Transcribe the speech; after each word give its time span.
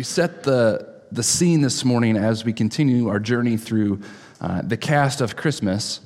We 0.00 0.04
set 0.04 0.44
the, 0.44 1.02
the 1.12 1.22
scene 1.22 1.60
this 1.60 1.84
morning, 1.84 2.16
as 2.16 2.42
we 2.42 2.54
continue 2.54 3.08
our 3.08 3.18
journey 3.18 3.58
through 3.58 4.00
uh, 4.40 4.62
the 4.62 4.78
cast 4.78 5.20
of 5.20 5.36
Christmas, 5.36 6.00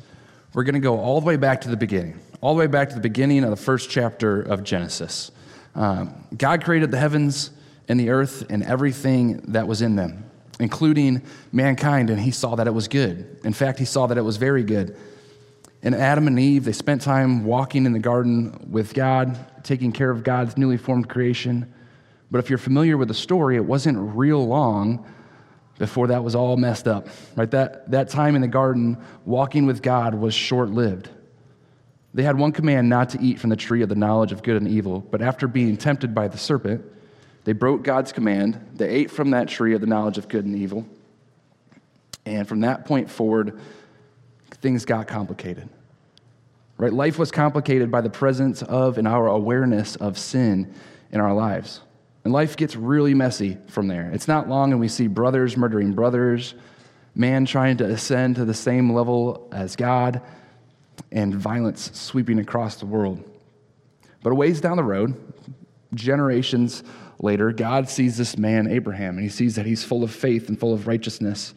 we're 0.52 0.64
going 0.64 0.74
to 0.74 0.80
go 0.80 0.98
all 0.98 1.20
the 1.20 1.26
way 1.28 1.36
back 1.36 1.60
to 1.60 1.68
the 1.68 1.76
beginning, 1.76 2.18
all 2.40 2.56
the 2.56 2.58
way 2.58 2.66
back 2.66 2.88
to 2.88 2.96
the 2.96 3.00
beginning 3.00 3.44
of 3.44 3.50
the 3.50 3.56
first 3.56 3.88
chapter 3.88 4.42
of 4.42 4.64
Genesis. 4.64 5.30
Um, 5.76 6.26
God 6.36 6.64
created 6.64 6.90
the 6.90 6.98
heavens 6.98 7.52
and 7.86 8.00
the 8.00 8.10
earth 8.10 8.44
and 8.50 8.64
everything 8.64 9.36
that 9.52 9.68
was 9.68 9.80
in 9.80 9.94
them, 9.94 10.28
including 10.58 11.22
mankind, 11.52 12.10
and 12.10 12.18
he 12.18 12.32
saw 12.32 12.56
that 12.56 12.66
it 12.66 12.74
was 12.74 12.88
good. 12.88 13.38
In 13.44 13.52
fact, 13.52 13.78
he 13.78 13.84
saw 13.84 14.08
that 14.08 14.18
it 14.18 14.22
was 14.22 14.38
very 14.38 14.64
good. 14.64 14.96
And 15.84 15.94
Adam 15.94 16.26
and 16.26 16.40
Eve, 16.40 16.64
they 16.64 16.72
spent 16.72 17.00
time 17.00 17.44
walking 17.44 17.86
in 17.86 17.92
the 17.92 18.00
garden 18.00 18.58
with 18.68 18.92
God, 18.92 19.38
taking 19.62 19.92
care 19.92 20.10
of 20.10 20.24
God's 20.24 20.58
newly 20.58 20.78
formed 20.78 21.08
creation. 21.08 21.72
But 22.34 22.40
if 22.40 22.50
you're 22.50 22.58
familiar 22.58 22.96
with 22.96 23.06
the 23.06 23.14
story, 23.14 23.54
it 23.54 23.64
wasn't 23.64 23.96
real 24.16 24.44
long 24.44 25.06
before 25.78 26.08
that 26.08 26.24
was 26.24 26.34
all 26.34 26.56
messed 26.56 26.88
up. 26.88 27.06
Right? 27.36 27.48
That, 27.52 27.88
that 27.92 28.08
time 28.08 28.34
in 28.34 28.42
the 28.42 28.48
garden, 28.48 28.98
walking 29.24 29.66
with 29.66 29.82
God, 29.82 30.16
was 30.16 30.34
short 30.34 30.70
lived. 30.70 31.08
They 32.12 32.24
had 32.24 32.36
one 32.36 32.50
command 32.50 32.88
not 32.88 33.10
to 33.10 33.20
eat 33.20 33.38
from 33.38 33.50
the 33.50 33.56
tree 33.56 33.82
of 33.82 33.88
the 33.88 33.94
knowledge 33.94 34.32
of 34.32 34.42
good 34.42 34.56
and 34.56 34.66
evil, 34.66 34.98
but 34.98 35.22
after 35.22 35.46
being 35.46 35.76
tempted 35.76 36.12
by 36.12 36.26
the 36.26 36.36
serpent, 36.36 36.84
they 37.44 37.52
broke 37.52 37.84
God's 37.84 38.10
command. 38.10 38.58
They 38.74 38.88
ate 38.88 39.12
from 39.12 39.30
that 39.30 39.46
tree 39.46 39.74
of 39.74 39.80
the 39.80 39.86
knowledge 39.86 40.18
of 40.18 40.26
good 40.26 40.44
and 40.44 40.56
evil. 40.56 40.84
And 42.26 42.48
from 42.48 42.62
that 42.62 42.84
point 42.84 43.08
forward, 43.08 43.60
things 44.54 44.84
got 44.84 45.06
complicated. 45.06 45.68
Right? 46.78 46.92
Life 46.92 47.16
was 47.16 47.30
complicated 47.30 47.92
by 47.92 48.00
the 48.00 48.10
presence 48.10 48.60
of 48.62 48.98
and 48.98 49.06
our 49.06 49.28
awareness 49.28 49.94
of 49.94 50.18
sin 50.18 50.74
in 51.12 51.20
our 51.20 51.32
lives. 51.32 51.80
And 52.24 52.32
life 52.32 52.56
gets 52.56 52.74
really 52.74 53.14
messy 53.14 53.58
from 53.68 53.86
there. 53.86 54.10
It's 54.12 54.26
not 54.28 54.48
long, 54.48 54.72
and 54.72 54.80
we 54.80 54.88
see 54.88 55.06
brothers 55.06 55.56
murdering 55.56 55.92
brothers, 55.92 56.54
man 57.14 57.44
trying 57.44 57.76
to 57.76 57.84
ascend 57.84 58.36
to 58.36 58.44
the 58.44 58.54
same 58.54 58.92
level 58.92 59.48
as 59.52 59.76
God, 59.76 60.22
and 61.12 61.34
violence 61.34 61.90
sweeping 61.92 62.38
across 62.38 62.76
the 62.76 62.86
world. 62.86 63.22
But 64.22 64.30
a 64.30 64.34
ways 64.34 64.60
down 64.60 64.78
the 64.78 64.84
road, 64.84 65.14
generations 65.94 66.82
later, 67.20 67.52
God 67.52 67.88
sees 67.90 68.16
this 68.16 68.38
man, 68.38 68.68
Abraham, 68.68 69.16
and 69.16 69.22
he 69.22 69.28
sees 69.28 69.56
that 69.56 69.66
he's 69.66 69.84
full 69.84 70.02
of 70.02 70.10
faith 70.10 70.48
and 70.48 70.58
full 70.58 70.72
of 70.72 70.86
righteousness. 70.86 71.54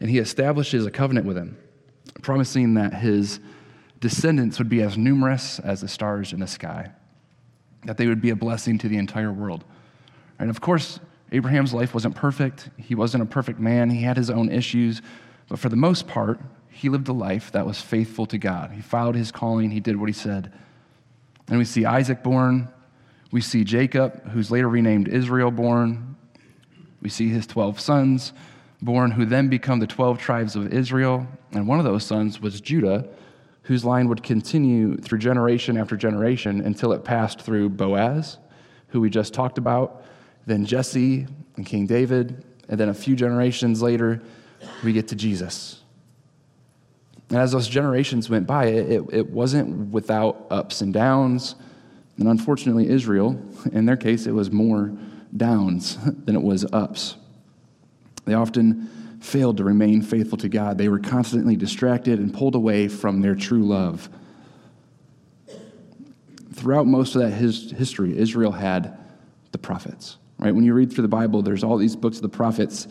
And 0.00 0.08
he 0.08 0.18
establishes 0.18 0.86
a 0.86 0.90
covenant 0.90 1.26
with 1.26 1.36
him, 1.36 1.56
promising 2.22 2.74
that 2.74 2.94
his 2.94 3.40
descendants 4.00 4.58
would 4.58 4.68
be 4.68 4.82
as 4.82 4.96
numerous 4.96 5.58
as 5.58 5.80
the 5.80 5.88
stars 5.88 6.32
in 6.32 6.40
the 6.40 6.46
sky, 6.46 6.90
that 7.84 7.96
they 7.96 8.06
would 8.06 8.20
be 8.20 8.30
a 8.30 8.36
blessing 8.36 8.78
to 8.78 8.88
the 8.88 8.96
entire 8.96 9.32
world. 9.32 9.64
And 10.38 10.50
of 10.50 10.60
course, 10.60 11.00
Abraham's 11.32 11.74
life 11.74 11.94
wasn't 11.94 12.14
perfect. 12.14 12.70
He 12.76 12.94
wasn't 12.94 13.22
a 13.22 13.26
perfect 13.26 13.58
man. 13.58 13.90
He 13.90 14.02
had 14.02 14.16
his 14.16 14.30
own 14.30 14.50
issues. 14.50 15.02
But 15.48 15.58
for 15.58 15.68
the 15.68 15.76
most 15.76 16.06
part, 16.06 16.40
he 16.68 16.88
lived 16.88 17.08
a 17.08 17.12
life 17.12 17.52
that 17.52 17.66
was 17.66 17.80
faithful 17.80 18.26
to 18.26 18.38
God. 18.38 18.72
He 18.72 18.82
followed 18.82 19.14
his 19.14 19.30
calling, 19.30 19.70
he 19.70 19.80
did 19.80 19.96
what 19.96 20.08
he 20.08 20.12
said. 20.12 20.52
And 21.48 21.58
we 21.58 21.64
see 21.64 21.84
Isaac 21.84 22.22
born. 22.22 22.68
We 23.30 23.40
see 23.40 23.64
Jacob, 23.64 24.28
who's 24.30 24.50
later 24.50 24.68
renamed 24.68 25.08
Israel, 25.08 25.50
born. 25.50 26.16
We 27.00 27.10
see 27.10 27.28
his 27.28 27.46
12 27.46 27.80
sons 27.80 28.32
born, 28.80 29.10
who 29.10 29.24
then 29.24 29.48
become 29.48 29.78
the 29.78 29.86
12 29.86 30.18
tribes 30.18 30.56
of 30.56 30.72
Israel. 30.72 31.26
And 31.52 31.66
one 31.66 31.78
of 31.78 31.84
those 31.84 32.04
sons 32.04 32.40
was 32.40 32.60
Judah, 32.60 33.08
whose 33.62 33.84
line 33.84 34.08
would 34.08 34.22
continue 34.22 34.96
through 34.98 35.18
generation 35.18 35.76
after 35.76 35.96
generation 35.96 36.60
until 36.60 36.92
it 36.92 37.02
passed 37.04 37.40
through 37.40 37.70
Boaz, 37.70 38.38
who 38.88 39.00
we 39.00 39.10
just 39.10 39.34
talked 39.34 39.58
about, 39.58 40.03
then 40.46 40.66
Jesse 40.66 41.26
and 41.56 41.64
King 41.64 41.86
David, 41.86 42.44
and 42.68 42.78
then 42.78 42.88
a 42.88 42.94
few 42.94 43.16
generations 43.16 43.82
later, 43.82 44.22
we 44.82 44.92
get 44.92 45.08
to 45.08 45.16
Jesus. 45.16 45.80
And 47.30 47.38
as 47.38 47.52
those 47.52 47.68
generations 47.68 48.28
went 48.28 48.46
by, 48.46 48.66
it, 48.66 49.04
it 49.12 49.30
wasn't 49.30 49.90
without 49.90 50.46
ups 50.50 50.80
and 50.80 50.92
downs. 50.92 51.54
And 52.18 52.28
unfortunately, 52.28 52.88
Israel, 52.88 53.40
in 53.72 53.86
their 53.86 53.96
case, 53.96 54.26
it 54.26 54.32
was 54.32 54.50
more 54.50 54.92
downs 55.36 55.96
than 56.24 56.36
it 56.36 56.42
was 56.42 56.64
ups. 56.72 57.16
They 58.24 58.34
often 58.34 59.18
failed 59.20 59.56
to 59.56 59.64
remain 59.64 60.02
faithful 60.02 60.38
to 60.38 60.48
God. 60.48 60.76
They 60.78 60.88
were 60.88 60.98
constantly 60.98 61.56
distracted 61.56 62.18
and 62.18 62.32
pulled 62.32 62.54
away 62.54 62.88
from 62.88 63.20
their 63.20 63.34
true 63.34 63.64
love. 63.64 64.08
Throughout 66.52 66.86
most 66.86 67.14
of 67.14 67.22
that 67.22 67.30
his, 67.30 67.70
history, 67.72 68.16
Israel 68.16 68.52
had 68.52 68.96
the 69.52 69.58
prophets. 69.58 70.18
Right? 70.44 70.54
When 70.54 70.64
you 70.64 70.74
read 70.74 70.92
through 70.92 71.02
the 71.02 71.08
Bible, 71.08 71.40
there's 71.40 71.64
all 71.64 71.78
these 71.78 71.96
books 71.96 72.16
of 72.16 72.22
the 72.22 72.28
prophets, 72.28 72.84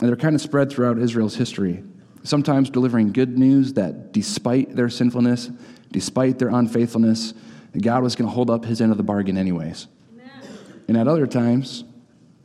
and 0.00 0.08
they're 0.08 0.16
kind 0.16 0.34
of 0.34 0.40
spread 0.40 0.72
throughout 0.72 0.98
Israel's 0.98 1.36
history. 1.36 1.84
Sometimes 2.24 2.68
delivering 2.68 3.12
good 3.12 3.38
news 3.38 3.74
that 3.74 4.12
despite 4.12 4.74
their 4.74 4.88
sinfulness, 4.88 5.50
despite 5.92 6.40
their 6.40 6.48
unfaithfulness, 6.48 7.32
God 7.80 8.02
was 8.02 8.16
going 8.16 8.28
to 8.28 8.34
hold 8.34 8.50
up 8.50 8.64
his 8.64 8.80
end 8.80 8.90
of 8.90 8.98
the 8.98 9.04
bargain 9.04 9.38
anyways. 9.38 9.86
Amen. 10.12 10.48
And 10.88 10.96
at 10.96 11.06
other 11.06 11.28
times, 11.28 11.84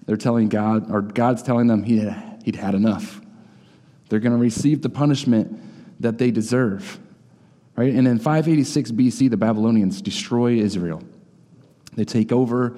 they're 0.05 0.15
telling 0.15 0.47
God, 0.47 0.91
or 0.91 1.01
God's 1.01 1.41
telling 1.41 1.65
them 1.65 1.81
he 1.81 1.97
had, 1.97 2.43
he'd 2.45 2.55
had 2.55 2.75
enough. 2.75 3.21
They're 4.09 4.19
going 4.19 4.33
to 4.33 4.37
receive 4.37 4.83
the 4.83 4.89
punishment 4.89 5.59
that 6.01 6.19
they 6.19 6.29
deserve. 6.29 6.99
Right? 7.75 7.91
And 7.91 8.07
in 8.07 8.19
586 8.19 8.91
BC, 8.91 9.31
the 9.31 9.37
Babylonians 9.37 10.03
destroy 10.03 10.57
Israel. 10.57 11.01
They 11.95 12.05
take 12.05 12.31
over 12.31 12.77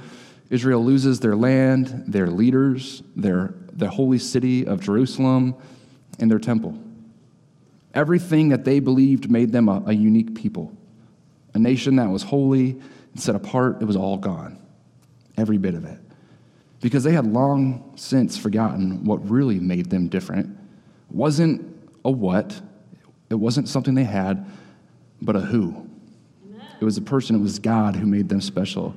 Israel 0.50 0.84
loses 0.84 1.19
their 1.19 1.35
land, 1.35 2.06
their 2.08 2.28
leaders, 2.28 3.03
their, 3.16 3.53
the 3.74 3.90
holy 3.90 4.19
city 4.19 4.66
of 4.66 4.80
Jerusalem, 4.80 5.56
and 6.19 6.31
their 6.31 6.40
temple. 6.40 6.78
Everything 7.94 8.50
that 8.50 8.63
they 8.63 8.80
believed 8.80 9.30
made 9.30 9.52
them 9.52 9.68
a, 9.69 9.84
a 9.88 9.94
unique 9.94 10.35
people, 10.35 10.75
a 11.53 11.59
nation 11.59 11.97
that 11.97 12.09
was 12.09 12.24
holy 12.24 12.72
and 12.72 13.22
set 13.22 13.35
apart. 13.35 13.81
It 13.81 13.85
was 13.85 13.96
all 13.96 14.18
gone, 14.18 14.58
every 15.38 15.58
bit 15.58 15.74
of 15.74 15.84
it. 15.84 16.00
Because 16.79 17.03
they 17.03 17.12
had 17.12 17.25
long 17.25 17.94
since 17.96 18.38
forgotten 18.38 19.03
what 19.03 19.28
really 19.29 19.59
made 19.59 19.90
them 19.90 20.08
different. 20.08 20.46
It 21.09 21.16
wasn't 21.16 21.75
a 22.06 22.12
what, 22.12 22.62
it 23.29 23.35
wasn't 23.35 23.68
something 23.68 23.96
they 23.96 24.03
had, 24.03 24.46
but 25.22 25.35
a 25.35 25.41
who. 25.41 25.90
It 26.79 26.85
was 26.85 26.97
a 26.97 27.02
person, 27.02 27.35
it 27.35 27.40
was 27.40 27.59
God 27.59 27.96
who 27.96 28.06
made 28.06 28.29
them 28.29 28.40
special. 28.40 28.96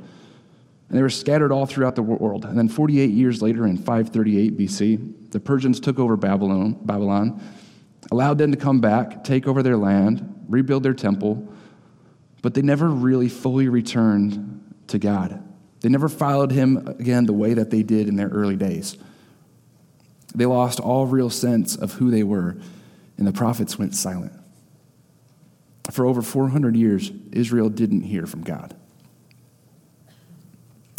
And 0.91 0.99
they 0.99 1.03
were 1.03 1.09
scattered 1.09 1.53
all 1.53 1.67
throughout 1.67 1.95
the 1.95 2.03
world. 2.03 2.45
And 2.45 2.59
then 2.59 2.69
48 2.69 3.11
years 3.11 3.41
later, 3.41 3.65
in 3.65 3.77
538 3.77 4.59
BC, 4.59 5.31
the 5.31 5.39
Persians 5.39 5.78
took 5.78 6.01
over 6.01 6.17
Babylon, 6.17 6.77
Babylon, 6.83 7.41
allowed 8.11 8.39
them 8.39 8.51
to 8.51 8.56
come 8.56 8.81
back, 8.81 9.23
take 9.23 9.47
over 9.47 9.62
their 9.62 9.77
land, 9.77 10.45
rebuild 10.49 10.83
their 10.83 10.93
temple, 10.93 11.47
but 12.43 12.55
they 12.55 12.62
never 12.62 12.89
really 12.89 13.29
fully 13.29 13.69
returned 13.69 14.75
to 14.89 14.99
God. 14.99 15.41
They 15.81 15.89
never 15.89 16.09
followed 16.09 16.50
him 16.50 16.89
again 16.89 17.27
the 17.27 17.33
way 17.33 17.55
that 17.55 17.71
they 17.71 17.84
did 17.84 18.09
in 18.09 18.17
their 18.17 18.29
early 18.29 18.56
days. 18.56 18.99
They 20.35 20.47
lost 20.47 20.81
all 20.81 21.06
real 21.06 21.31
sense 21.31 21.76
of 21.76 21.94
who 21.94 22.11
they 22.11 22.25
were, 22.25 22.56
and 23.17 23.29
the 23.29 23.32
prophets 23.32 23.79
went 23.79 23.94
silent. 23.94 24.32
For 25.93 26.05
over 26.05 26.20
400 26.20 26.75
years, 26.75 27.12
Israel 27.31 27.69
didn't 27.69 28.03
hear 28.03 28.26
from 28.26 28.43
God. 28.43 28.75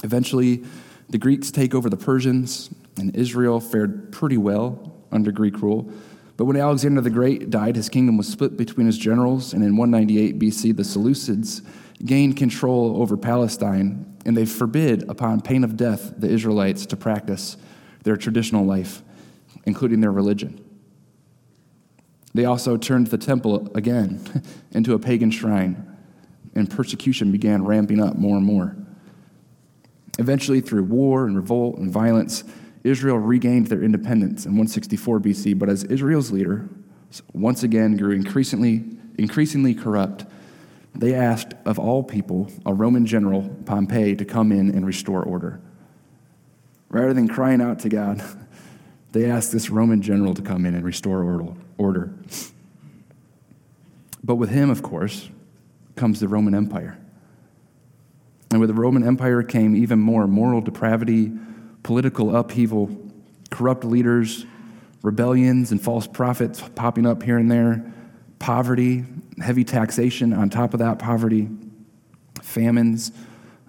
Eventually, 0.04 0.64
the 1.10 1.18
Greeks 1.18 1.52
take 1.52 1.76
over 1.76 1.90
the 1.90 1.98
Persians, 1.98 2.70
and 2.98 3.16
Israel 3.16 3.60
fared 3.60 4.12
pretty 4.12 4.38
well 4.38 4.94
under 5.12 5.32
Greek 5.32 5.62
rule. 5.62 5.92
But 6.38 6.46
when 6.46 6.58
Alexander 6.58 7.02
the 7.02 7.10
Great 7.10 7.50
died, 7.50 7.76
his 7.76 7.90
kingdom 7.90 8.18
was 8.18 8.28
split 8.28 8.58
between 8.58 8.88
his 8.88 8.98
generals, 8.98 9.54
and 9.54 9.64
in 9.64 9.78
198 9.78 10.40
BC, 10.40 10.76
the 10.76 10.84
Seleucids 10.84 11.62
gained 12.04 12.38
control 12.38 13.02
over 13.02 13.16
Palestine, 13.18 14.18
and 14.26 14.36
they 14.36 14.46
forbid, 14.46 15.08
upon 15.10 15.42
pain 15.42 15.64
of 15.64 15.78
death, 15.78 16.14
the 16.18 16.30
Israelites 16.30 16.86
to 16.88 16.98
practice 16.98 17.58
their 18.04 18.18
traditional 18.18 18.66
life, 18.66 19.04
including 19.66 20.02
their 20.02 20.12
religion. 20.12 20.64
They 22.34 22.46
also 22.46 22.78
turned 22.78 23.08
the 23.08 23.18
temple 23.18 23.70
again 23.76 24.44
into 24.72 24.94
a 24.94 25.00
pagan 25.00 25.32
shrine, 25.32 25.86
and 26.56 26.70
persecution 26.70 27.32
began 27.32 27.66
ramping 27.66 28.02
up 28.02 28.16
more 28.16 28.38
and 28.38 28.46
more. 28.46 28.76
Eventually, 30.22 30.62
through 30.62 30.84
war 30.84 31.26
and 31.26 31.36
revolt 31.36 31.80
and 31.80 31.92
violence, 31.92 32.44
Israel 32.84 33.18
regained 33.18 33.68
their 33.68 33.82
independence 33.82 34.46
in 34.46 34.52
164 34.52 35.20
BC, 35.20 35.58
but 35.58 35.68
as 35.68 35.84
Israel's 35.86 36.32
leader 36.32 36.70
once 37.34 37.64
again 37.64 37.98
grew 37.98 38.12
increasingly, 38.12 38.84
increasingly 39.18 39.74
corrupt, 39.74 40.26
they 40.94 41.16
asked 41.16 41.56
of 41.66 41.80
all 41.80 42.04
people 42.04 42.52
a 42.68 42.74
Roman 42.74 43.08
general, 43.08 43.50
Pompey, 43.66 44.16
to 44.16 44.24
come 44.24 44.52
in 44.52 44.70
and 44.70 44.86
restore 44.86 45.24
order. 45.24 45.60
Rather 46.90 47.16
than 47.16 47.28
crying 47.28 47.60
out 47.60 47.80
to 47.80 47.90
God, 47.90 48.22
they 49.14 49.26
asked 49.28 49.52
this 49.52 49.72
Roman 49.72 50.04
general 50.04 50.36
to 50.36 50.44
come 50.44 50.68
in 50.68 50.76
and 50.76 50.86
restore 50.86 51.56
order. 51.80 52.14
But 54.24 54.36
with 54.36 54.52
him, 54.52 54.70
of 54.70 54.84
course, 54.84 55.32
comes 55.96 56.20
the 56.20 56.28
Roman 56.28 56.54
Empire. 56.54 57.01
And 58.52 58.60
with 58.60 58.70
the 58.70 58.76
Roman 58.76 59.08
Empire 59.08 59.44
came 59.44 59.76
even 59.76 60.00
more 60.00 60.28
moral 60.28 60.62
depravity, 60.62 61.32
political 61.84 62.36
upheaval, 62.36 62.90
corrupt 63.50 63.84
leaders, 63.84 64.46
rebellions 65.02 65.72
and 65.72 65.82
false 65.82 66.06
prophets 66.06 66.62
popping 66.76 67.06
up 67.06 67.24
here 67.24 67.38
and 67.38 67.50
there, 67.50 67.92
poverty, 68.40 69.06
heavy 69.42 69.64
taxation 69.64 70.34
on 70.34 70.50
top 70.50 70.74
of 70.74 70.80
that 70.80 71.00
poverty, 71.00 71.50
famines, 72.42 73.12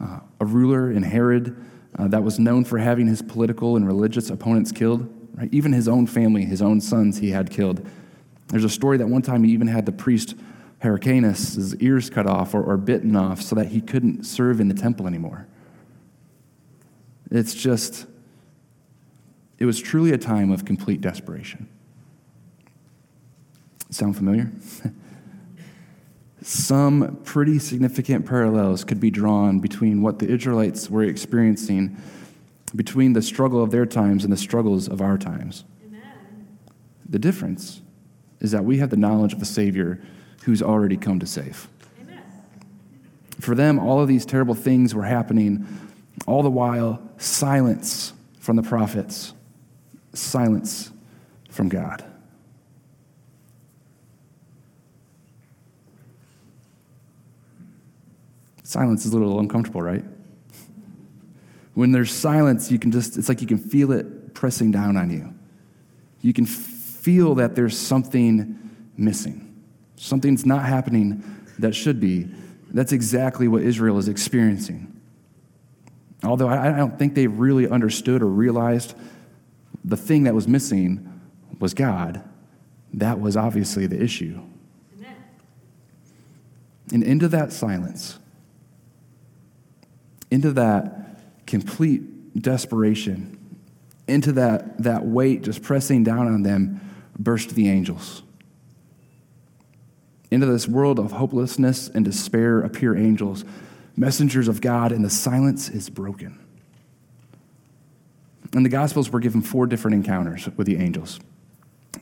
uh, 0.00 0.20
a 0.40 0.44
ruler 0.44 0.90
in 0.90 1.02
Herod 1.02 1.56
uh, 1.98 2.08
that 2.08 2.22
was 2.22 2.38
known 2.38 2.64
for 2.64 2.78
having 2.78 3.06
his 3.06 3.22
political 3.22 3.76
and 3.76 3.86
religious 3.86 4.30
opponents 4.30 4.72
killed. 4.72 5.08
Right? 5.34 5.48
Even 5.52 5.72
his 5.72 5.88
own 5.88 6.06
family, 6.06 6.44
his 6.44 6.60
own 6.60 6.80
sons, 6.80 7.18
he 7.18 7.30
had 7.30 7.50
killed. 7.50 7.86
There's 8.48 8.64
a 8.64 8.68
story 8.68 8.98
that 8.98 9.06
one 9.06 9.22
time 9.22 9.44
he 9.44 9.52
even 9.52 9.68
had 9.68 9.86
the 9.86 9.92
priest 9.92 10.34
Hyrcanus' 10.82 11.76
ears 11.76 12.10
cut 12.10 12.26
off 12.26 12.54
or, 12.54 12.62
or 12.62 12.76
bitten 12.76 13.14
off 13.14 13.40
so 13.40 13.54
that 13.54 13.68
he 13.68 13.80
couldn't 13.80 14.24
serve 14.24 14.60
in 14.60 14.66
the 14.66 14.74
temple 14.74 15.06
anymore. 15.06 15.46
It's 17.30 17.54
just, 17.54 18.06
it 19.58 19.64
was 19.64 19.80
truly 19.80 20.12
a 20.12 20.18
time 20.18 20.50
of 20.50 20.64
complete 20.64 21.00
desperation. 21.00 21.68
Sound 23.90 24.16
familiar? 24.16 24.50
Some 26.42 27.20
pretty 27.22 27.60
significant 27.60 28.26
parallels 28.26 28.82
could 28.82 28.98
be 28.98 29.10
drawn 29.10 29.60
between 29.60 30.02
what 30.02 30.18
the 30.18 30.28
Israelites 30.28 30.90
were 30.90 31.04
experiencing, 31.04 31.96
between 32.74 33.12
the 33.12 33.22
struggle 33.22 33.62
of 33.62 33.70
their 33.70 33.86
times 33.86 34.24
and 34.24 34.32
the 34.32 34.36
struggles 34.36 34.88
of 34.88 35.00
our 35.00 35.16
times. 35.16 35.62
Amen. 35.86 36.48
The 37.08 37.20
difference 37.20 37.82
is 38.40 38.50
that 38.50 38.64
we 38.64 38.78
have 38.78 38.90
the 38.90 38.96
knowledge 38.96 39.32
of 39.32 39.40
a 39.40 39.44
Savior 39.44 40.02
who's 40.44 40.62
already 40.62 40.96
come 40.96 41.20
to 41.20 41.26
save. 41.26 41.68
Amen. 42.00 42.22
For 43.40 43.54
them, 43.54 43.78
all 43.78 44.00
of 44.00 44.08
these 44.08 44.26
terrible 44.26 44.54
things 44.54 44.94
were 44.94 45.04
happening, 45.04 45.66
all 46.26 46.42
the 46.42 46.50
while, 46.50 47.02
silence 47.16 48.12
from 48.38 48.56
the 48.56 48.62
prophets, 48.62 49.34
silence 50.12 50.90
from 51.50 51.68
God. 51.68 52.04
Silence 58.64 59.04
is 59.04 59.12
a 59.12 59.18
little 59.18 59.38
uncomfortable, 59.38 59.82
right? 59.82 60.04
When 61.74 61.92
there's 61.92 62.10
silence, 62.10 62.70
you 62.70 62.78
can 62.78 62.90
just, 62.90 63.18
it's 63.18 63.28
like 63.28 63.40
you 63.40 63.46
can 63.46 63.58
feel 63.58 63.92
it 63.92 64.34
pressing 64.34 64.70
down 64.70 64.96
on 64.96 65.10
you. 65.10 65.34
You 66.22 66.32
can 66.32 66.46
feel 66.46 67.34
that 67.36 67.54
there's 67.54 67.76
something 67.76 68.58
missing. 68.96 69.51
Something's 70.02 70.44
not 70.44 70.64
happening 70.64 71.22
that 71.60 71.76
should 71.76 72.00
be. 72.00 72.28
That's 72.72 72.90
exactly 72.90 73.46
what 73.46 73.62
Israel 73.62 73.98
is 73.98 74.08
experiencing. 74.08 75.00
Although 76.24 76.48
I 76.48 76.76
don't 76.76 76.98
think 76.98 77.14
they 77.14 77.28
really 77.28 77.68
understood 77.68 78.20
or 78.20 78.26
realized 78.26 78.96
the 79.84 79.96
thing 79.96 80.24
that 80.24 80.34
was 80.34 80.48
missing 80.48 81.20
was 81.60 81.72
God. 81.72 82.20
That 82.94 83.20
was 83.20 83.36
obviously 83.36 83.86
the 83.86 84.02
issue. 84.02 84.42
Amen. 84.98 85.16
And 86.92 87.04
into 87.04 87.28
that 87.28 87.52
silence, 87.52 88.18
into 90.32 90.50
that 90.50 91.20
complete 91.46 92.42
desperation, 92.42 93.38
into 94.08 94.32
that, 94.32 94.82
that 94.82 95.06
weight 95.06 95.42
just 95.42 95.62
pressing 95.62 96.02
down 96.02 96.26
on 96.26 96.42
them, 96.42 96.80
burst 97.16 97.50
the 97.50 97.68
angels. 97.68 98.24
Into 100.32 100.46
this 100.46 100.66
world 100.66 100.98
of 100.98 101.12
hopelessness 101.12 101.88
and 101.88 102.06
despair 102.06 102.62
appear 102.62 102.96
angels, 102.96 103.44
messengers 103.96 104.48
of 104.48 104.62
God, 104.62 104.90
and 104.90 105.04
the 105.04 105.10
silence 105.10 105.68
is 105.68 105.90
broken. 105.90 106.38
In 108.54 108.62
the 108.62 108.70
Gospels, 108.70 109.12
we're 109.12 109.20
given 109.20 109.42
four 109.42 109.66
different 109.66 109.94
encounters 109.94 110.48
with 110.56 110.66
the 110.66 110.78
angels. 110.78 111.20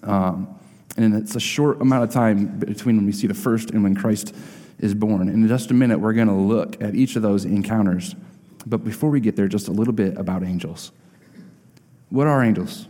Um, 0.04 0.56
and 0.96 1.12
it's 1.16 1.34
a 1.34 1.40
short 1.40 1.80
amount 1.82 2.04
of 2.04 2.12
time 2.12 2.60
between 2.60 2.98
when 2.98 3.04
we 3.04 3.10
see 3.10 3.26
the 3.26 3.34
first 3.34 3.72
and 3.72 3.82
when 3.82 3.96
Christ 3.96 4.32
is 4.78 4.94
born. 4.94 5.28
In 5.28 5.48
just 5.48 5.72
a 5.72 5.74
minute, 5.74 5.98
we're 5.98 6.12
going 6.12 6.28
to 6.28 6.32
look 6.32 6.80
at 6.80 6.94
each 6.94 7.16
of 7.16 7.22
those 7.22 7.44
encounters. 7.44 8.14
But 8.64 8.84
before 8.84 9.10
we 9.10 9.18
get 9.18 9.34
there, 9.34 9.48
just 9.48 9.66
a 9.66 9.72
little 9.72 9.92
bit 9.92 10.16
about 10.16 10.44
angels. 10.44 10.92
What 12.10 12.28
are 12.28 12.44
angels? 12.44 12.86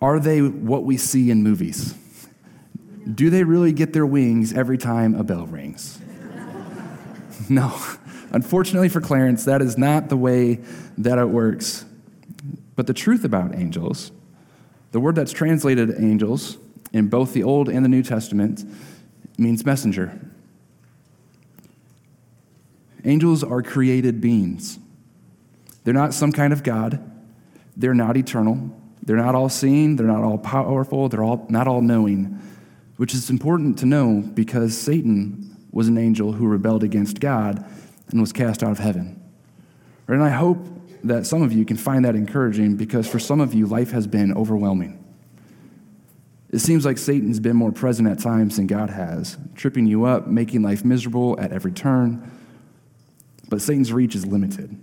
Are 0.00 0.20
they 0.20 0.42
what 0.42 0.84
we 0.84 0.96
see 0.96 1.28
in 1.32 1.42
movies? 1.42 1.96
Do 3.10 3.30
they 3.30 3.44
really 3.44 3.72
get 3.72 3.92
their 3.92 4.06
wings 4.06 4.52
every 4.52 4.78
time 4.78 5.14
a 5.14 5.24
bell 5.24 5.46
rings? 5.46 6.00
no. 7.48 7.74
Unfortunately 8.30 8.88
for 8.88 9.00
Clarence, 9.00 9.44
that 9.44 9.60
is 9.60 9.76
not 9.76 10.08
the 10.08 10.16
way 10.16 10.60
that 10.98 11.18
it 11.18 11.28
works. 11.28 11.84
But 12.76 12.86
the 12.86 12.94
truth 12.94 13.24
about 13.24 13.54
angels, 13.54 14.12
the 14.92 15.00
word 15.00 15.14
that's 15.14 15.32
translated 15.32 15.94
angels 15.98 16.56
in 16.92 17.08
both 17.08 17.32
the 17.32 17.42
Old 17.42 17.68
and 17.68 17.84
the 17.84 17.88
New 17.88 18.02
Testament, 18.02 18.64
means 19.36 19.66
messenger. 19.66 20.18
Angels 23.04 23.42
are 23.42 23.62
created 23.62 24.20
beings. 24.20 24.78
They're 25.84 25.92
not 25.92 26.14
some 26.14 26.32
kind 26.32 26.52
of 26.52 26.62
God. 26.62 27.10
They're 27.76 27.94
not 27.94 28.16
eternal. 28.16 28.70
They're 29.02 29.16
not 29.16 29.34
all 29.34 29.48
seeing. 29.48 29.96
They're 29.96 30.06
not 30.06 30.22
all 30.22 30.38
powerful. 30.38 31.08
They're 31.08 31.24
all, 31.24 31.44
not 31.48 31.66
all 31.66 31.80
knowing 31.80 32.40
which 32.96 33.14
is 33.14 33.30
important 33.30 33.78
to 33.78 33.86
know 33.86 34.22
because 34.34 34.76
Satan 34.76 35.56
was 35.70 35.88
an 35.88 35.98
angel 35.98 36.32
who 36.32 36.46
rebelled 36.46 36.84
against 36.84 37.20
God 37.20 37.64
and 38.10 38.20
was 38.20 38.32
cast 38.32 38.62
out 38.62 38.70
of 38.70 38.78
heaven. 38.78 39.20
And 40.06 40.22
I 40.22 40.28
hope 40.28 40.58
that 41.04 41.26
some 41.26 41.42
of 41.42 41.52
you 41.52 41.64
can 41.64 41.76
find 41.76 42.04
that 42.04 42.14
encouraging 42.14 42.76
because 42.76 43.08
for 43.08 43.18
some 43.18 43.40
of 43.40 43.54
you, 43.54 43.66
life 43.66 43.90
has 43.92 44.06
been 44.06 44.32
overwhelming. 44.34 45.02
It 46.50 46.58
seems 46.58 46.84
like 46.84 46.98
Satan's 46.98 47.40
been 47.40 47.56
more 47.56 47.72
present 47.72 48.08
at 48.08 48.18
times 48.18 48.56
than 48.56 48.66
God 48.66 48.90
has, 48.90 49.38
tripping 49.54 49.86
you 49.86 50.04
up, 50.04 50.26
making 50.26 50.62
life 50.62 50.84
miserable 50.84 51.40
at 51.40 51.50
every 51.50 51.72
turn. 51.72 52.30
But 53.48 53.62
Satan's 53.62 53.92
reach 53.92 54.14
is 54.14 54.26
limited 54.26 54.78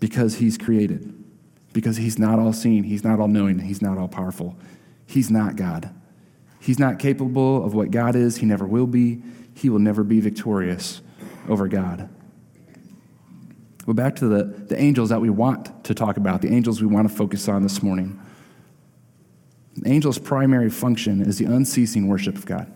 because 0.00 0.36
he's 0.36 0.58
created, 0.58 1.14
because 1.72 1.96
he's 1.96 2.18
not 2.18 2.40
all 2.40 2.52
seeing, 2.52 2.82
he's 2.82 3.04
not 3.04 3.20
all 3.20 3.28
knowing, 3.28 3.60
he's 3.60 3.80
not 3.80 3.96
all 3.96 4.08
powerful. 4.08 4.56
He's 5.06 5.30
not 5.30 5.54
God. 5.54 5.94
He's 6.60 6.78
not 6.78 6.98
capable 6.98 7.64
of 7.64 7.74
what 7.74 7.90
God 7.90 8.16
is, 8.16 8.38
he 8.38 8.46
never 8.46 8.66
will 8.66 8.86
be. 8.86 9.22
He 9.54 9.70
will 9.70 9.78
never 9.78 10.04
be 10.04 10.20
victorious 10.20 11.00
over 11.48 11.66
God. 11.66 12.08
Well, 13.86 13.94
back 13.94 14.16
to 14.16 14.26
the, 14.26 14.44
the 14.44 14.78
angels 14.78 15.10
that 15.10 15.20
we 15.20 15.30
want 15.30 15.84
to 15.84 15.94
talk 15.94 16.16
about, 16.16 16.42
the 16.42 16.52
angels 16.52 16.80
we 16.80 16.88
want 16.88 17.08
to 17.08 17.14
focus 17.14 17.48
on 17.48 17.62
this 17.62 17.82
morning. 17.82 18.20
The 19.76 19.88
angel's 19.88 20.18
primary 20.18 20.70
function 20.70 21.22
is 21.22 21.38
the 21.38 21.44
unceasing 21.44 22.08
worship 22.08 22.36
of 22.36 22.46
God. 22.46 22.72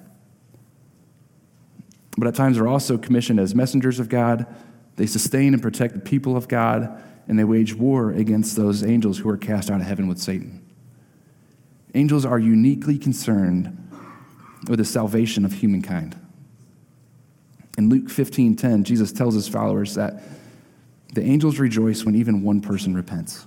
But 2.17 2.29
at 2.29 2.35
times 2.35 2.57
they're 2.57 2.69
also 2.69 2.97
commissioned 2.97 3.41
as 3.41 3.55
messengers 3.55 3.99
of 3.99 4.09
God. 4.09 4.47
They 4.97 5.07
sustain 5.07 5.53
and 5.53 5.63
protect 5.63 5.95
the 5.95 6.01
people 6.01 6.37
of 6.37 6.47
God, 6.47 7.03
and 7.27 7.39
they 7.39 7.45
wage 7.45 7.75
war 7.75 8.11
against 8.11 8.57
those 8.57 8.85
angels 8.85 9.19
who 9.19 9.29
are 9.31 9.37
cast 9.37 9.71
out 9.71 9.81
of 9.81 9.87
heaven 9.87 10.07
with 10.07 10.19
Satan. 10.19 10.60
Angels 11.94 12.25
are 12.25 12.38
uniquely 12.38 12.99
concerned 12.99 13.76
with 14.68 14.78
the 14.78 14.85
salvation 14.85 15.44
of 15.44 15.52
humankind. 15.52 16.16
In 17.78 17.88
Luke 17.88 18.09
15:10, 18.11 18.85
Jesus 18.85 19.12
tells 19.12 19.35
his 19.35 19.49
followers 19.49 19.94
that 19.94 20.23
the 21.14 21.23
angels 21.23 21.59
rejoice 21.59 22.04
when 22.04 22.14
even 22.14 22.42
one 22.42 22.61
person 22.61 22.94
repents. 22.94 23.47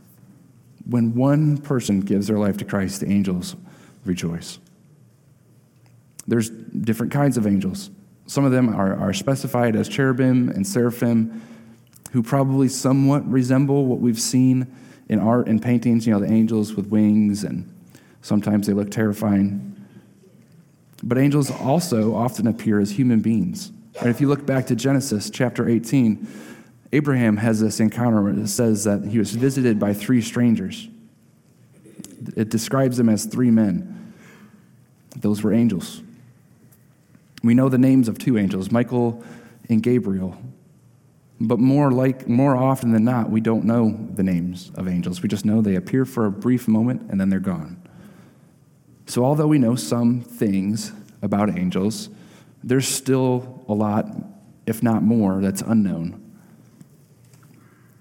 When 0.85 1.13
one 1.13 1.57
person 1.57 2.01
gives 2.01 2.27
their 2.27 2.39
life 2.39 2.57
to 2.57 2.65
Christ, 2.65 3.01
the 3.01 3.09
angels 3.09 3.55
rejoice. 4.05 4.59
There's 6.27 6.49
different 6.49 7.11
kinds 7.11 7.37
of 7.37 7.47
angels. 7.47 7.89
Some 8.25 8.45
of 8.45 8.51
them 8.51 8.69
are, 8.69 8.95
are 8.95 9.13
specified 9.13 9.75
as 9.75 9.87
cherubim 9.87 10.49
and 10.49 10.65
seraphim, 10.65 11.41
who 12.11 12.23
probably 12.23 12.69
somewhat 12.69 13.29
resemble 13.29 13.85
what 13.85 13.99
we've 13.99 14.19
seen 14.19 14.67
in 15.09 15.19
art 15.19 15.47
and 15.47 15.61
paintings, 15.61 16.07
you 16.07 16.13
know, 16.13 16.19
the 16.19 16.31
angels 16.31 16.73
with 16.75 16.87
wings, 16.87 17.43
and 17.43 17.69
sometimes 18.23 18.65
they 18.65 18.73
look 18.73 18.89
terrifying. 18.89 19.69
But 21.03 21.19
angels 21.19 21.51
also 21.51 22.15
often 22.15 22.47
appear 22.47 22.79
as 22.79 22.91
human 22.91 23.19
beings. 23.19 23.71
And 23.99 24.09
if 24.09 24.19
you 24.19 24.27
look 24.27 24.45
back 24.47 24.65
to 24.67 24.75
Genesis 24.75 25.29
chapter 25.29 25.69
18, 25.69 26.25
Abraham 26.93 27.37
has 27.37 27.59
this 27.59 27.79
encounter 27.79 28.21
where 28.21 28.33
it 28.33 28.47
says 28.47 28.85
that 28.85 29.05
he 29.05 29.19
was 29.19 29.31
visited 29.31 29.77
by 29.77 29.93
three 29.93 30.21
strangers. 30.21 30.87
it 32.37 32.49
describes 32.49 32.97
them 32.97 33.09
as 33.09 33.25
three 33.25 33.51
men. 33.51 34.13
Those 35.17 35.43
were 35.43 35.53
angels. 35.53 36.01
We 37.43 37.53
know 37.53 37.67
the 37.67 37.77
names 37.77 38.07
of 38.07 38.17
two 38.17 38.37
angels, 38.37 38.71
Michael 38.71 39.21
and 39.69 39.83
Gabriel. 39.83 40.37
But 41.41 41.59
more 41.59 41.91
like 41.91 42.29
more 42.29 42.55
often 42.55 42.91
than 42.93 43.03
not, 43.03 43.29
we 43.29 43.41
don't 43.41 43.65
know 43.65 44.07
the 44.13 44.23
names 44.23 44.71
of 44.75 44.87
angels. 44.87 45.21
We 45.21 45.27
just 45.27 45.43
know 45.43 45.61
they 45.61 45.75
appear 45.75 46.05
for 46.05 46.25
a 46.25 46.31
brief 46.31 46.69
moment 46.69 47.11
and 47.11 47.19
then 47.19 47.29
they're 47.29 47.39
gone. 47.41 47.81
So 49.13 49.23
although 49.23 49.45
we 49.45 49.59
know 49.59 49.75
some 49.75 50.21
things 50.21 50.91
about 51.21 51.55
angels, 51.55 52.09
there's 52.63 52.87
still 52.87 53.63
a 53.69 53.73
lot, 53.75 54.07
if 54.65 54.81
not 54.81 55.03
more, 55.03 55.39
that's 55.39 55.61
unknown. 55.61 56.35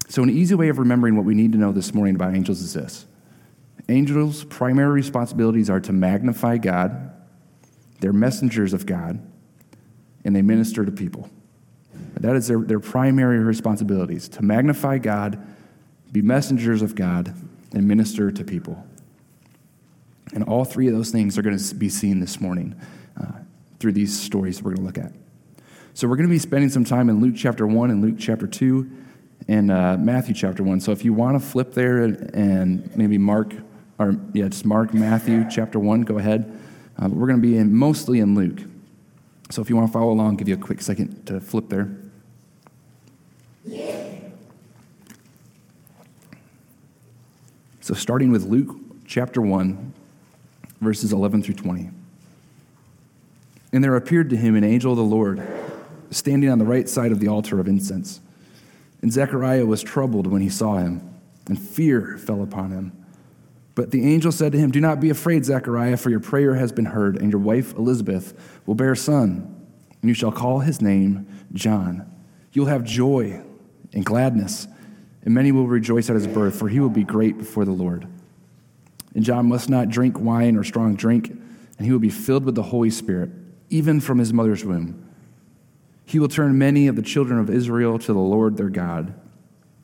So 0.09 0.23
an 0.23 0.31
easy 0.31 0.55
way 0.55 0.69
of 0.69 0.79
remembering 0.79 1.15
what 1.15 1.23
we 1.23 1.35
need 1.35 1.51
to 1.51 1.59
know 1.59 1.71
this 1.71 1.93
morning 1.93 2.15
about 2.15 2.33
angels 2.33 2.61
is 2.61 2.73
this. 2.73 3.05
Angels' 3.89 4.43
primary 4.45 4.89
responsibilities 4.89 5.69
are 5.69 5.79
to 5.81 5.93
magnify 5.93 6.57
God, 6.57 7.11
they're 7.99 8.11
messengers 8.11 8.73
of 8.73 8.87
God, 8.87 9.21
and 10.25 10.35
they 10.35 10.41
minister 10.41 10.83
to 10.83 10.91
people. 10.91 11.29
That 12.21 12.35
is 12.35 12.47
their, 12.47 12.57
their 12.57 12.79
primary 12.79 13.37
responsibilities 13.37 14.27
to 14.29 14.41
magnify 14.41 14.97
God, 14.97 15.45
be 16.11 16.23
messengers 16.23 16.81
of 16.81 16.95
God, 16.95 17.35
and 17.71 17.87
minister 17.87 18.31
to 18.31 18.43
people. 18.43 18.83
And 20.33 20.43
all 20.43 20.65
three 20.65 20.87
of 20.87 20.93
those 20.93 21.11
things 21.11 21.37
are 21.37 21.41
going 21.41 21.57
to 21.57 21.75
be 21.75 21.89
seen 21.89 22.19
this 22.19 22.41
morning 22.41 22.75
uh, 23.21 23.31
through 23.79 23.93
these 23.93 24.19
stories 24.19 24.61
we're 24.61 24.73
going 24.73 24.81
to 24.81 24.85
look 24.85 24.97
at. 24.97 25.13
So 25.93 26.07
we're 26.07 26.15
going 26.15 26.27
to 26.27 26.33
be 26.33 26.39
spending 26.39 26.69
some 26.69 26.83
time 26.83 27.09
in 27.09 27.21
Luke 27.21 27.35
chapter 27.37 27.67
1 27.67 27.91
and 27.91 28.01
Luke 28.01 28.15
chapter 28.17 28.47
2 28.47 28.89
and 29.47 29.71
uh, 29.71 29.97
Matthew 29.97 30.33
chapter 30.33 30.63
1. 30.63 30.79
So 30.79 30.91
if 30.91 31.05
you 31.05 31.13
want 31.13 31.39
to 31.39 31.47
flip 31.47 31.73
there 31.73 32.03
and, 32.03 32.95
maybe 32.95 33.17
mark, 33.17 33.53
or 33.99 34.17
yeah, 34.33 34.47
just 34.47 34.65
mark 34.65 34.93
Matthew 34.93 35.45
chapter 35.51 35.79
1, 35.79 36.01
go 36.01 36.17
ahead. 36.17 36.59
Uh, 36.97 37.09
we're 37.09 37.27
going 37.27 37.41
to 37.41 37.47
be 37.47 37.57
in, 37.57 37.75
mostly 37.75 38.19
in 38.19 38.33
Luke. 38.33 38.59
So 39.51 39.61
if 39.61 39.69
you 39.69 39.75
want 39.75 39.87
to 39.87 39.93
follow 39.93 40.11
along, 40.11 40.31
I'll 40.31 40.35
give 40.35 40.47
you 40.47 40.55
a 40.55 40.57
quick 40.57 40.81
second 40.81 41.27
to 41.27 41.39
flip 41.39 41.69
there. 41.69 41.95
So 47.81 47.93
starting 47.93 48.31
with 48.31 48.45
Luke 48.45 48.75
chapter 49.05 49.41
1, 49.41 49.93
verses 50.83 51.13
11 51.13 51.43
through 51.43 51.55
20. 51.55 51.89
And 53.71 53.83
there 53.83 53.95
appeared 53.95 54.29
to 54.29 54.37
him 54.37 54.55
an 54.55 54.63
angel 54.63 54.91
of 54.91 54.97
the 54.97 55.03
Lord, 55.03 55.41
standing 56.11 56.49
on 56.49 56.59
the 56.59 56.65
right 56.65 56.87
side 56.87 57.11
of 57.11 57.19
the 57.19 57.27
altar 57.27 57.59
of 57.59 57.67
incense. 57.67 58.21
And 59.01 59.11
Zechariah 59.11 59.65
was 59.65 59.81
troubled 59.81 60.27
when 60.27 60.41
he 60.41 60.49
saw 60.49 60.77
him, 60.77 61.13
and 61.47 61.59
fear 61.59 62.17
fell 62.17 62.43
upon 62.43 62.71
him. 62.71 62.91
But 63.75 63.91
the 63.91 64.05
angel 64.13 64.31
said 64.31 64.51
to 64.51 64.57
him, 64.59 64.71
Do 64.71 64.79
not 64.79 64.99
be 64.99 65.09
afraid, 65.09 65.45
Zechariah, 65.45 65.97
for 65.97 66.09
your 66.09 66.19
prayer 66.19 66.55
has 66.55 66.71
been 66.71 66.85
heard, 66.85 67.17
and 67.17 67.31
your 67.31 67.41
wife 67.41 67.73
Elizabeth 67.73 68.33
will 68.65 68.75
bear 68.75 68.91
a 68.91 68.97
son, 68.97 69.67
and 70.01 70.09
you 70.09 70.13
shall 70.13 70.31
call 70.31 70.59
his 70.59 70.81
name 70.81 71.27
John. 71.53 72.09
You'll 72.51 72.67
have 72.67 72.83
joy 72.83 73.41
and 73.91 74.05
gladness, 74.05 74.67
and 75.23 75.33
many 75.33 75.51
will 75.51 75.67
rejoice 75.67 76.09
at 76.09 76.15
his 76.15 76.27
birth, 76.27 76.55
for 76.55 76.69
he 76.69 76.79
will 76.79 76.89
be 76.89 77.03
great 77.03 77.37
before 77.39 77.65
the 77.65 77.71
Lord. 77.71 78.07
And 79.15 79.23
John 79.23 79.47
must 79.47 79.69
not 79.69 79.89
drink 79.89 80.19
wine 80.19 80.55
or 80.55 80.63
strong 80.63 80.95
drink, 80.95 81.29
and 81.29 81.85
he 81.85 81.91
will 81.91 81.99
be 81.99 82.09
filled 82.09 82.45
with 82.45 82.55
the 82.55 82.63
Holy 82.63 82.89
Spirit, 82.89 83.29
even 83.69 83.99
from 83.99 84.17
his 84.19 84.33
mother's 84.33 84.65
womb. 84.65 85.09
He 86.05 86.19
will 86.19 86.27
turn 86.27 86.57
many 86.57 86.87
of 86.87 86.95
the 86.95 87.01
children 87.01 87.39
of 87.39 87.49
Israel 87.49 87.97
to 87.99 88.13
the 88.13 88.19
Lord 88.19 88.57
their 88.57 88.69
God, 88.69 89.13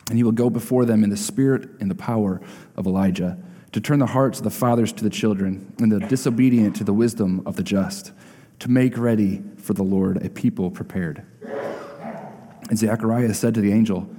and 0.10 0.18
he 0.18 0.24
will 0.24 0.32
go 0.32 0.50
before 0.50 0.86
them 0.86 1.04
in 1.04 1.10
the 1.10 1.18
spirit 1.18 1.70
and 1.80 1.90
the 1.90 1.96
power 1.96 2.42
of 2.76 2.88
Elijah 2.88 3.38
to 3.72 3.80
turn 3.80 4.00
the 4.00 4.08
hearts 4.08 4.40
of 4.40 4.44
the 4.44 4.50
fathers 4.50 4.92
to 4.94 5.04
the 5.04 5.10
children, 5.10 5.74
and 5.80 5.92
the 5.92 6.00
disobedient 6.00 6.76
to 6.78 6.84
the 6.84 6.94
wisdom 6.94 7.44
of 7.46 7.56
the 7.56 7.64
just, 7.64 8.12
to 8.58 8.70
make 8.70 8.98
ready 8.98 9.44
for 9.58 9.74
the 9.74 9.84
Lord 9.84 10.26
a 10.26 10.30
people 10.30 10.72
prepared. 10.72 11.24
And 12.70 12.78
Zechariah 12.78 13.34
said 13.34 13.54
to 13.54 13.62
the 13.62 13.72
angel, 13.72 14.10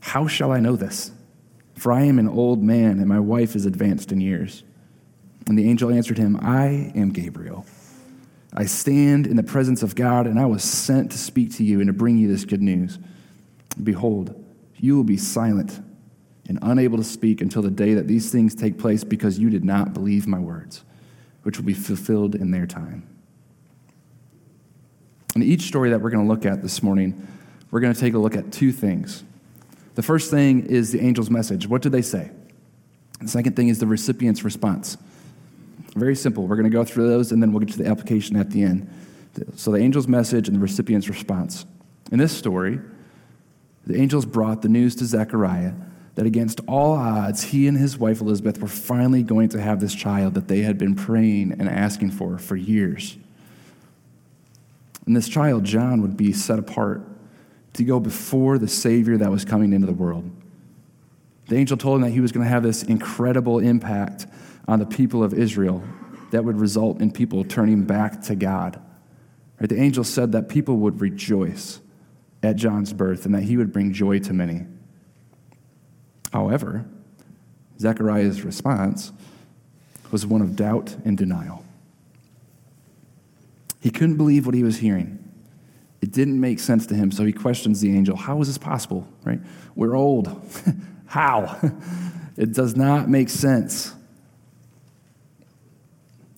How 0.00 0.26
shall 0.26 0.52
I 0.52 0.60
know 0.60 0.76
this? 0.76 1.12
For 1.76 1.92
I 1.92 2.02
am 2.04 2.18
an 2.18 2.28
old 2.28 2.62
man, 2.62 2.98
and 2.98 3.06
my 3.06 3.20
wife 3.20 3.54
is 3.54 3.66
advanced 3.66 4.10
in 4.10 4.20
years. 4.20 4.64
And 5.46 5.58
the 5.58 5.68
angel 5.68 5.90
answered 5.90 6.18
him, 6.18 6.38
I 6.40 6.92
am 6.94 7.10
Gabriel. 7.10 7.66
I 8.52 8.64
stand 8.64 9.26
in 9.26 9.36
the 9.36 9.42
presence 9.42 9.82
of 9.82 9.94
God, 9.94 10.26
and 10.26 10.40
I 10.40 10.46
was 10.46 10.64
sent 10.64 11.12
to 11.12 11.18
speak 11.18 11.54
to 11.56 11.64
you 11.64 11.80
and 11.80 11.88
to 11.88 11.92
bring 11.92 12.16
you 12.16 12.28
this 12.28 12.44
good 12.44 12.62
news. 12.62 12.98
Behold, 13.82 14.42
you 14.76 14.96
will 14.96 15.04
be 15.04 15.18
silent 15.18 15.80
and 16.48 16.58
unable 16.62 16.96
to 16.96 17.04
speak 17.04 17.40
until 17.40 17.60
the 17.60 17.70
day 17.70 17.94
that 17.94 18.08
these 18.08 18.30
things 18.30 18.54
take 18.54 18.78
place 18.78 19.04
because 19.04 19.38
you 19.38 19.50
did 19.50 19.64
not 19.64 19.92
believe 19.92 20.26
my 20.26 20.38
words, 20.38 20.84
which 21.42 21.58
will 21.58 21.66
be 21.66 21.74
fulfilled 21.74 22.34
in 22.34 22.50
their 22.50 22.66
time. 22.66 23.06
In 25.34 25.42
each 25.42 25.62
story 25.62 25.90
that 25.90 26.00
we're 26.00 26.10
going 26.10 26.26
to 26.26 26.32
look 26.32 26.46
at 26.46 26.62
this 26.62 26.82
morning, 26.82 27.26
we're 27.70 27.80
going 27.80 27.92
to 27.92 28.00
take 28.00 28.14
a 28.14 28.18
look 28.18 28.36
at 28.36 28.50
two 28.52 28.72
things. 28.72 29.22
The 29.96 30.02
first 30.02 30.30
thing 30.30 30.66
is 30.66 30.92
the 30.92 31.00
angel's 31.00 31.30
message. 31.30 31.66
What 31.66 31.80
do 31.80 31.88
they 31.88 32.02
say? 32.02 32.30
The 33.20 33.28
second 33.28 33.56
thing 33.56 33.68
is 33.68 33.78
the 33.78 33.86
recipient's 33.86 34.44
response. 34.44 34.98
Very 35.94 36.14
simple. 36.14 36.46
We're 36.46 36.56
going 36.56 36.70
to 36.70 36.76
go 36.76 36.84
through 36.84 37.08
those 37.08 37.32
and 37.32 37.42
then 37.42 37.50
we'll 37.50 37.60
get 37.60 37.72
to 37.72 37.82
the 37.82 37.88
application 37.88 38.36
at 38.36 38.50
the 38.50 38.62
end. 38.62 38.90
So, 39.56 39.72
the 39.72 39.80
angel's 39.80 40.06
message 40.06 40.48
and 40.48 40.56
the 40.56 40.60
recipient's 40.60 41.08
response. 41.08 41.64
In 42.12 42.18
this 42.18 42.36
story, 42.36 42.78
the 43.86 43.98
angels 43.98 44.26
brought 44.26 44.60
the 44.62 44.68
news 44.68 44.94
to 44.96 45.06
Zechariah 45.06 45.72
that 46.14 46.26
against 46.26 46.60
all 46.68 46.92
odds, 46.92 47.42
he 47.42 47.66
and 47.66 47.76
his 47.76 47.96
wife 47.96 48.20
Elizabeth 48.20 48.60
were 48.60 48.68
finally 48.68 49.22
going 49.22 49.48
to 49.50 49.60
have 49.60 49.80
this 49.80 49.94
child 49.94 50.34
that 50.34 50.48
they 50.48 50.60
had 50.60 50.76
been 50.76 50.94
praying 50.94 51.52
and 51.52 51.68
asking 51.68 52.10
for 52.10 52.38
for 52.38 52.56
years. 52.56 53.16
And 55.06 55.16
this 55.16 55.28
child, 55.28 55.64
John, 55.64 56.02
would 56.02 56.16
be 56.18 56.32
set 56.32 56.58
apart 56.58 57.02
to 57.76 57.84
go 57.84 58.00
before 58.00 58.58
the 58.58 58.68
Savior 58.68 59.18
that 59.18 59.30
was 59.30 59.44
coming 59.44 59.72
into 59.72 59.86
the 59.86 59.92
world. 59.92 60.30
The 61.48 61.56
angel 61.56 61.76
told 61.76 61.96
him 61.96 62.02
that 62.02 62.10
he 62.10 62.20
was 62.20 62.32
going 62.32 62.44
to 62.44 62.50
have 62.50 62.62
this 62.62 62.82
incredible 62.82 63.58
impact 63.58 64.26
on 64.66 64.78
the 64.78 64.86
people 64.86 65.22
of 65.22 65.32
Israel 65.34 65.82
that 66.30 66.44
would 66.44 66.58
result 66.58 67.00
in 67.00 67.12
people 67.12 67.44
turning 67.44 67.84
back 67.84 68.22
to 68.22 68.34
God. 68.34 68.80
Right? 69.60 69.68
The 69.68 69.80
angel 69.80 70.04
said 70.04 70.32
that 70.32 70.48
people 70.48 70.78
would 70.78 71.00
rejoice 71.00 71.80
at 72.42 72.56
John's 72.56 72.92
birth 72.92 73.26
and 73.26 73.34
that 73.34 73.42
he 73.42 73.56
would 73.56 73.72
bring 73.72 73.92
joy 73.92 74.18
to 74.20 74.32
many. 74.32 74.66
However, 76.32 76.84
Zechariah's 77.78 78.42
response 78.42 79.12
was 80.10 80.26
one 80.26 80.40
of 80.40 80.56
doubt 80.56 80.96
and 81.04 81.16
denial. 81.16 81.64
He 83.80 83.90
couldn't 83.90 84.16
believe 84.16 84.46
what 84.46 84.54
he 84.54 84.62
was 84.62 84.78
hearing. 84.78 85.25
It 86.00 86.12
didn't 86.12 86.40
make 86.40 86.60
sense 86.60 86.86
to 86.88 86.94
him, 86.94 87.10
so 87.10 87.24
he 87.24 87.32
questions 87.32 87.80
the 87.80 87.96
angel 87.96 88.16
How 88.16 88.40
is 88.40 88.48
this 88.48 88.58
possible? 88.58 89.08
Right? 89.24 89.40
We're 89.74 89.94
old. 89.94 90.28
How? 91.06 91.58
it 92.36 92.52
does 92.52 92.76
not 92.76 93.08
make 93.08 93.28
sense. 93.28 93.94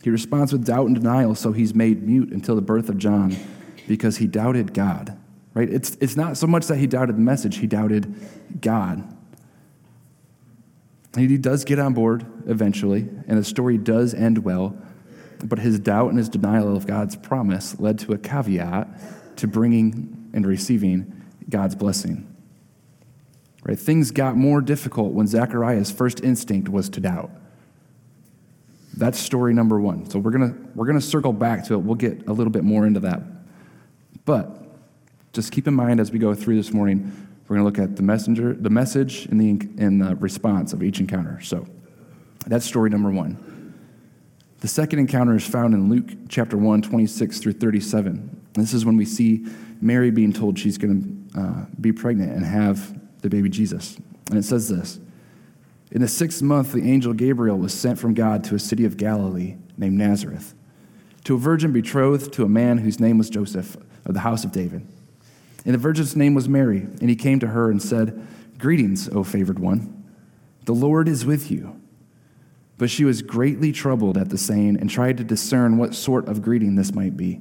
He 0.02 0.10
responds 0.10 0.52
with 0.52 0.64
doubt 0.64 0.86
and 0.86 0.94
denial, 0.94 1.34
so 1.34 1.52
he's 1.52 1.74
made 1.74 2.02
mute 2.02 2.32
until 2.32 2.54
the 2.54 2.62
birth 2.62 2.88
of 2.88 2.98
John 2.98 3.36
because 3.88 4.18
he 4.18 4.26
doubted 4.26 4.72
God. 4.72 5.18
Right? 5.54 5.68
It's, 5.68 5.96
it's 6.00 6.16
not 6.16 6.36
so 6.36 6.46
much 6.46 6.66
that 6.66 6.76
he 6.76 6.86
doubted 6.86 7.16
the 7.16 7.20
message, 7.20 7.58
he 7.58 7.66
doubted 7.66 8.14
God. 8.60 9.02
And 11.14 11.30
he 11.30 11.36
does 11.36 11.64
get 11.64 11.78
on 11.78 11.94
board 11.94 12.24
eventually, 12.46 13.08
and 13.26 13.38
the 13.38 13.44
story 13.44 13.76
does 13.76 14.14
end 14.14 14.38
well, 14.38 14.76
but 15.42 15.58
his 15.58 15.80
doubt 15.80 16.10
and 16.10 16.18
his 16.18 16.28
denial 16.28 16.76
of 16.76 16.86
God's 16.86 17.16
promise 17.16 17.80
led 17.80 17.98
to 18.00 18.12
a 18.12 18.18
caveat 18.18 18.88
to 19.38 19.46
bringing 19.46 20.30
and 20.32 20.46
receiving 20.46 21.22
God's 21.48 21.74
blessing. 21.74 22.26
Right? 23.64 23.78
Things 23.78 24.10
got 24.10 24.36
more 24.36 24.60
difficult 24.60 25.12
when 25.12 25.26
Zechariah's 25.26 25.90
first 25.90 26.22
instinct 26.22 26.68
was 26.68 26.88
to 26.90 27.00
doubt. 27.00 27.30
That's 28.96 29.18
story 29.18 29.54
number 29.54 29.80
one. 29.80 30.08
So 30.10 30.18
we're 30.18 30.30
gonna 30.30 30.54
we're 30.74 30.86
gonna 30.86 31.00
circle 31.00 31.32
back 31.32 31.64
to 31.66 31.74
it. 31.74 31.78
We'll 31.78 31.94
get 31.94 32.26
a 32.28 32.32
little 32.32 32.52
bit 32.52 32.64
more 32.64 32.86
into 32.86 33.00
that. 33.00 33.22
But 34.24 34.58
just 35.32 35.52
keep 35.52 35.66
in 35.68 35.74
mind 35.74 36.00
as 36.00 36.10
we 36.10 36.18
go 36.18 36.34
through 36.34 36.56
this 36.56 36.72
morning, 36.72 37.28
we're 37.48 37.56
going 37.56 37.72
to 37.72 37.80
look 37.80 37.90
at 37.90 37.96
the 37.96 38.02
messenger, 38.02 38.52
the 38.52 38.68
message, 38.70 39.24
and 39.26 39.40
the, 39.40 39.82
and 39.82 40.00
the 40.02 40.16
response 40.16 40.74
of 40.74 40.82
each 40.82 41.00
encounter. 41.00 41.40
So 41.40 41.66
that's 42.46 42.66
story 42.66 42.90
number 42.90 43.10
one. 43.10 43.74
The 44.60 44.68
second 44.68 44.98
encounter 44.98 45.34
is 45.34 45.46
found 45.46 45.72
in 45.72 45.88
Luke 45.88 46.10
chapter 46.28 46.58
1, 46.58 46.82
26 46.82 47.38
through 47.38 47.52
37. 47.54 48.37
This 48.58 48.74
is 48.74 48.84
when 48.84 48.96
we 48.96 49.04
see 49.04 49.46
Mary 49.80 50.10
being 50.10 50.32
told 50.32 50.58
she's 50.58 50.78
going 50.78 51.28
to 51.32 51.40
uh, 51.40 51.64
be 51.80 51.92
pregnant 51.92 52.32
and 52.32 52.44
have 52.44 52.98
the 53.22 53.28
baby 53.28 53.48
Jesus. 53.48 53.96
And 54.28 54.38
it 54.38 54.44
says 54.44 54.68
this 54.68 54.98
In 55.90 56.00
the 56.00 56.08
sixth 56.08 56.42
month, 56.42 56.72
the 56.72 56.90
angel 56.90 57.12
Gabriel 57.12 57.58
was 57.58 57.72
sent 57.72 57.98
from 57.98 58.14
God 58.14 58.44
to 58.44 58.54
a 58.54 58.58
city 58.58 58.84
of 58.84 58.96
Galilee 58.96 59.56
named 59.76 59.96
Nazareth, 59.96 60.54
to 61.24 61.34
a 61.34 61.38
virgin 61.38 61.72
betrothed 61.72 62.32
to 62.34 62.44
a 62.44 62.48
man 62.48 62.78
whose 62.78 63.00
name 63.00 63.18
was 63.18 63.30
Joseph 63.30 63.76
of 64.04 64.14
the 64.14 64.20
house 64.20 64.44
of 64.44 64.52
David. 64.52 64.86
And 65.64 65.74
the 65.74 65.78
virgin's 65.78 66.16
name 66.16 66.34
was 66.34 66.48
Mary. 66.48 66.78
And 66.78 67.10
he 67.10 67.16
came 67.16 67.40
to 67.40 67.48
her 67.48 67.70
and 67.70 67.82
said, 67.82 68.26
Greetings, 68.58 69.08
O 69.10 69.22
favored 69.22 69.58
one. 69.58 69.94
The 70.64 70.74
Lord 70.74 71.08
is 71.08 71.26
with 71.26 71.50
you. 71.50 71.80
But 72.78 72.90
she 72.90 73.04
was 73.04 73.22
greatly 73.22 73.72
troubled 73.72 74.16
at 74.16 74.30
the 74.30 74.38
saying 74.38 74.78
and 74.80 74.88
tried 74.88 75.16
to 75.18 75.24
discern 75.24 75.78
what 75.78 75.94
sort 75.94 76.28
of 76.28 76.42
greeting 76.42 76.76
this 76.76 76.94
might 76.94 77.16
be. 77.16 77.40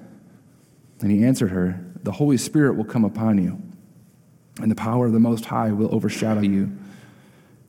And 1.01 1.11
he 1.11 1.23
answered 1.23 1.51
her, 1.51 1.83
The 2.03 2.11
Holy 2.11 2.37
Spirit 2.37 2.75
will 2.75 2.85
come 2.85 3.03
upon 3.03 3.43
you, 3.43 3.61
and 4.61 4.69
the 4.69 4.75
power 4.75 5.07
of 5.07 5.13
the 5.13 5.19
Most 5.19 5.45
High 5.45 5.71
will 5.71 5.93
overshadow 5.93 6.41
you. 6.41 6.71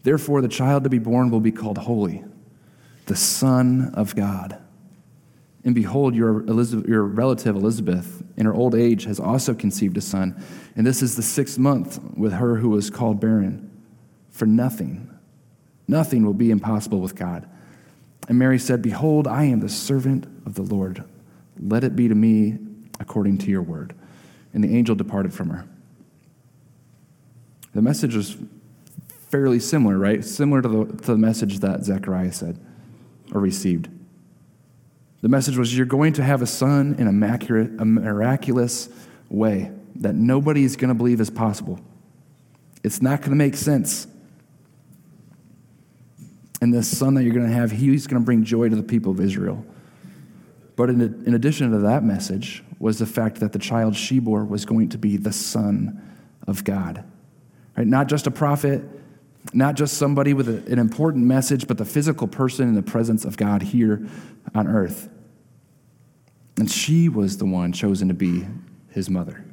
Therefore, 0.02 0.42
the 0.42 0.48
child 0.48 0.84
to 0.84 0.90
be 0.90 0.98
born 0.98 1.30
will 1.30 1.40
be 1.40 1.52
called 1.52 1.78
Holy, 1.78 2.24
the 3.06 3.16
Son 3.16 3.92
of 3.94 4.14
God. 4.14 4.58
And 5.64 5.74
behold, 5.74 6.14
your, 6.14 6.40
Elizabeth, 6.42 6.88
your 6.88 7.04
relative 7.04 7.54
Elizabeth, 7.54 8.22
in 8.36 8.46
her 8.46 8.54
old 8.54 8.74
age, 8.74 9.04
has 9.04 9.20
also 9.20 9.54
conceived 9.54 9.96
a 9.96 10.00
son. 10.00 10.42
And 10.74 10.84
this 10.84 11.02
is 11.02 11.14
the 11.14 11.22
sixth 11.22 11.56
month 11.56 12.00
with 12.16 12.32
her 12.32 12.56
who 12.56 12.70
was 12.70 12.90
called 12.90 13.20
barren. 13.20 13.70
For 14.30 14.44
nothing, 14.44 15.08
nothing 15.86 16.24
will 16.24 16.34
be 16.34 16.50
impossible 16.50 16.98
with 16.98 17.14
God. 17.14 17.48
And 18.28 18.38
Mary 18.38 18.58
said, 18.58 18.82
Behold, 18.82 19.28
I 19.28 19.44
am 19.44 19.60
the 19.60 19.68
servant 19.68 20.24
of 20.46 20.54
the 20.54 20.62
Lord. 20.62 21.04
Let 21.60 21.84
it 21.84 21.94
be 21.94 22.08
to 22.08 22.14
me 22.14 22.58
according 23.02 23.36
to 23.38 23.50
your 23.50 23.60
word. 23.60 23.94
And 24.54 24.64
the 24.64 24.74
angel 24.74 24.94
departed 24.94 25.34
from 25.34 25.50
her. 25.50 25.68
The 27.74 27.82
message 27.82 28.14
was 28.14 28.36
fairly 29.30 29.60
similar, 29.60 29.98
right? 29.98 30.24
Similar 30.24 30.62
to 30.62 30.68
the, 30.68 30.84
to 30.84 31.12
the 31.12 31.18
message 31.18 31.58
that 31.58 31.84
Zechariah 31.84 32.32
said 32.32 32.58
or 33.34 33.40
received. 33.40 33.88
The 35.22 35.28
message 35.28 35.56
was, 35.56 35.76
You're 35.76 35.86
going 35.86 36.12
to 36.14 36.22
have 36.22 36.42
a 36.42 36.46
son 36.46 36.96
in 36.98 37.06
a 37.06 37.84
miraculous 37.84 38.88
way 39.30 39.70
that 39.96 40.14
nobody 40.14 40.64
is 40.64 40.76
going 40.76 40.88
to 40.88 40.94
believe 40.94 41.20
is 41.20 41.30
possible. 41.30 41.80
It's 42.82 43.00
not 43.00 43.20
going 43.20 43.30
to 43.30 43.36
make 43.36 43.54
sense. 43.54 44.06
And 46.60 46.72
this 46.72 46.96
son 46.96 47.14
that 47.14 47.24
you're 47.24 47.34
going 47.34 47.48
to 47.48 47.54
have, 47.54 47.70
he's 47.70 48.06
going 48.06 48.20
to 48.20 48.24
bring 48.24 48.44
joy 48.44 48.68
to 48.68 48.76
the 48.76 48.82
people 48.82 49.12
of 49.12 49.20
Israel. 49.20 49.64
But 50.76 50.90
in, 50.90 51.00
in 51.26 51.34
addition 51.34 51.70
to 51.70 51.78
that 51.78 52.02
message, 52.02 52.64
was 52.78 52.98
the 52.98 53.06
fact 53.06 53.40
that 53.40 53.52
the 53.52 53.58
child 53.58 53.94
she 53.94 54.18
bore 54.18 54.44
was 54.44 54.64
going 54.64 54.88
to 54.90 54.98
be 54.98 55.16
the 55.16 55.32
Son 55.32 56.00
of 56.46 56.64
God. 56.64 57.04
Right? 57.76 57.86
Not 57.86 58.08
just 58.08 58.26
a 58.26 58.30
prophet, 58.30 58.82
not 59.52 59.74
just 59.74 59.98
somebody 59.98 60.34
with 60.34 60.48
a, 60.48 60.72
an 60.72 60.78
important 60.78 61.24
message, 61.24 61.66
but 61.66 61.78
the 61.78 61.84
physical 61.84 62.26
person 62.26 62.68
in 62.68 62.74
the 62.74 62.82
presence 62.82 63.24
of 63.24 63.36
God 63.36 63.62
here 63.62 64.06
on 64.54 64.66
earth. 64.66 65.08
And 66.56 66.70
she 66.70 67.08
was 67.08 67.38
the 67.38 67.46
one 67.46 67.72
chosen 67.72 68.08
to 68.08 68.14
be 68.14 68.46
his 68.90 69.08
mother. 69.08 69.44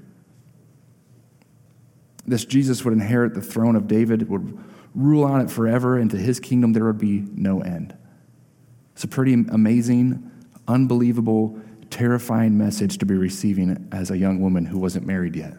This 2.26 2.46
Jesus 2.46 2.84
would 2.84 2.94
inherit 2.94 3.34
the 3.34 3.42
throne 3.42 3.76
of 3.76 3.88
David, 3.88 4.30
would 4.30 4.58
rule 4.94 5.24
on 5.24 5.42
it 5.42 5.50
forever, 5.50 5.98
and 5.98 6.12
to 6.12 6.18
his 6.18 6.40
kingdom 6.40 6.74
there 6.74 6.86
would 6.86 7.00
be 7.00 7.26
no 7.34 7.62
end. 7.62 7.96
It's 8.94 9.04
a 9.04 9.08
pretty 9.08 9.34
amazing, 9.34 10.30
unbelievable, 10.70 11.60
terrifying 11.90 12.58
message 12.58 13.00
to 13.00 13.06
be 13.06 13.16
receiving 13.16 13.90
as 13.92 14.12
a 14.12 14.18
young 14.18 14.40
woman 14.40 14.66
who 14.66 14.78
wasn't 14.78 15.06
married 15.06 15.36
yet. 15.36 15.56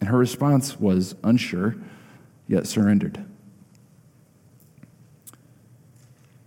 And 0.00 0.10
her 0.10 0.18
response 0.18 0.78
was 0.78 1.14
unsure, 1.22 1.76
yet 2.48 2.66
surrendered. 2.66 3.24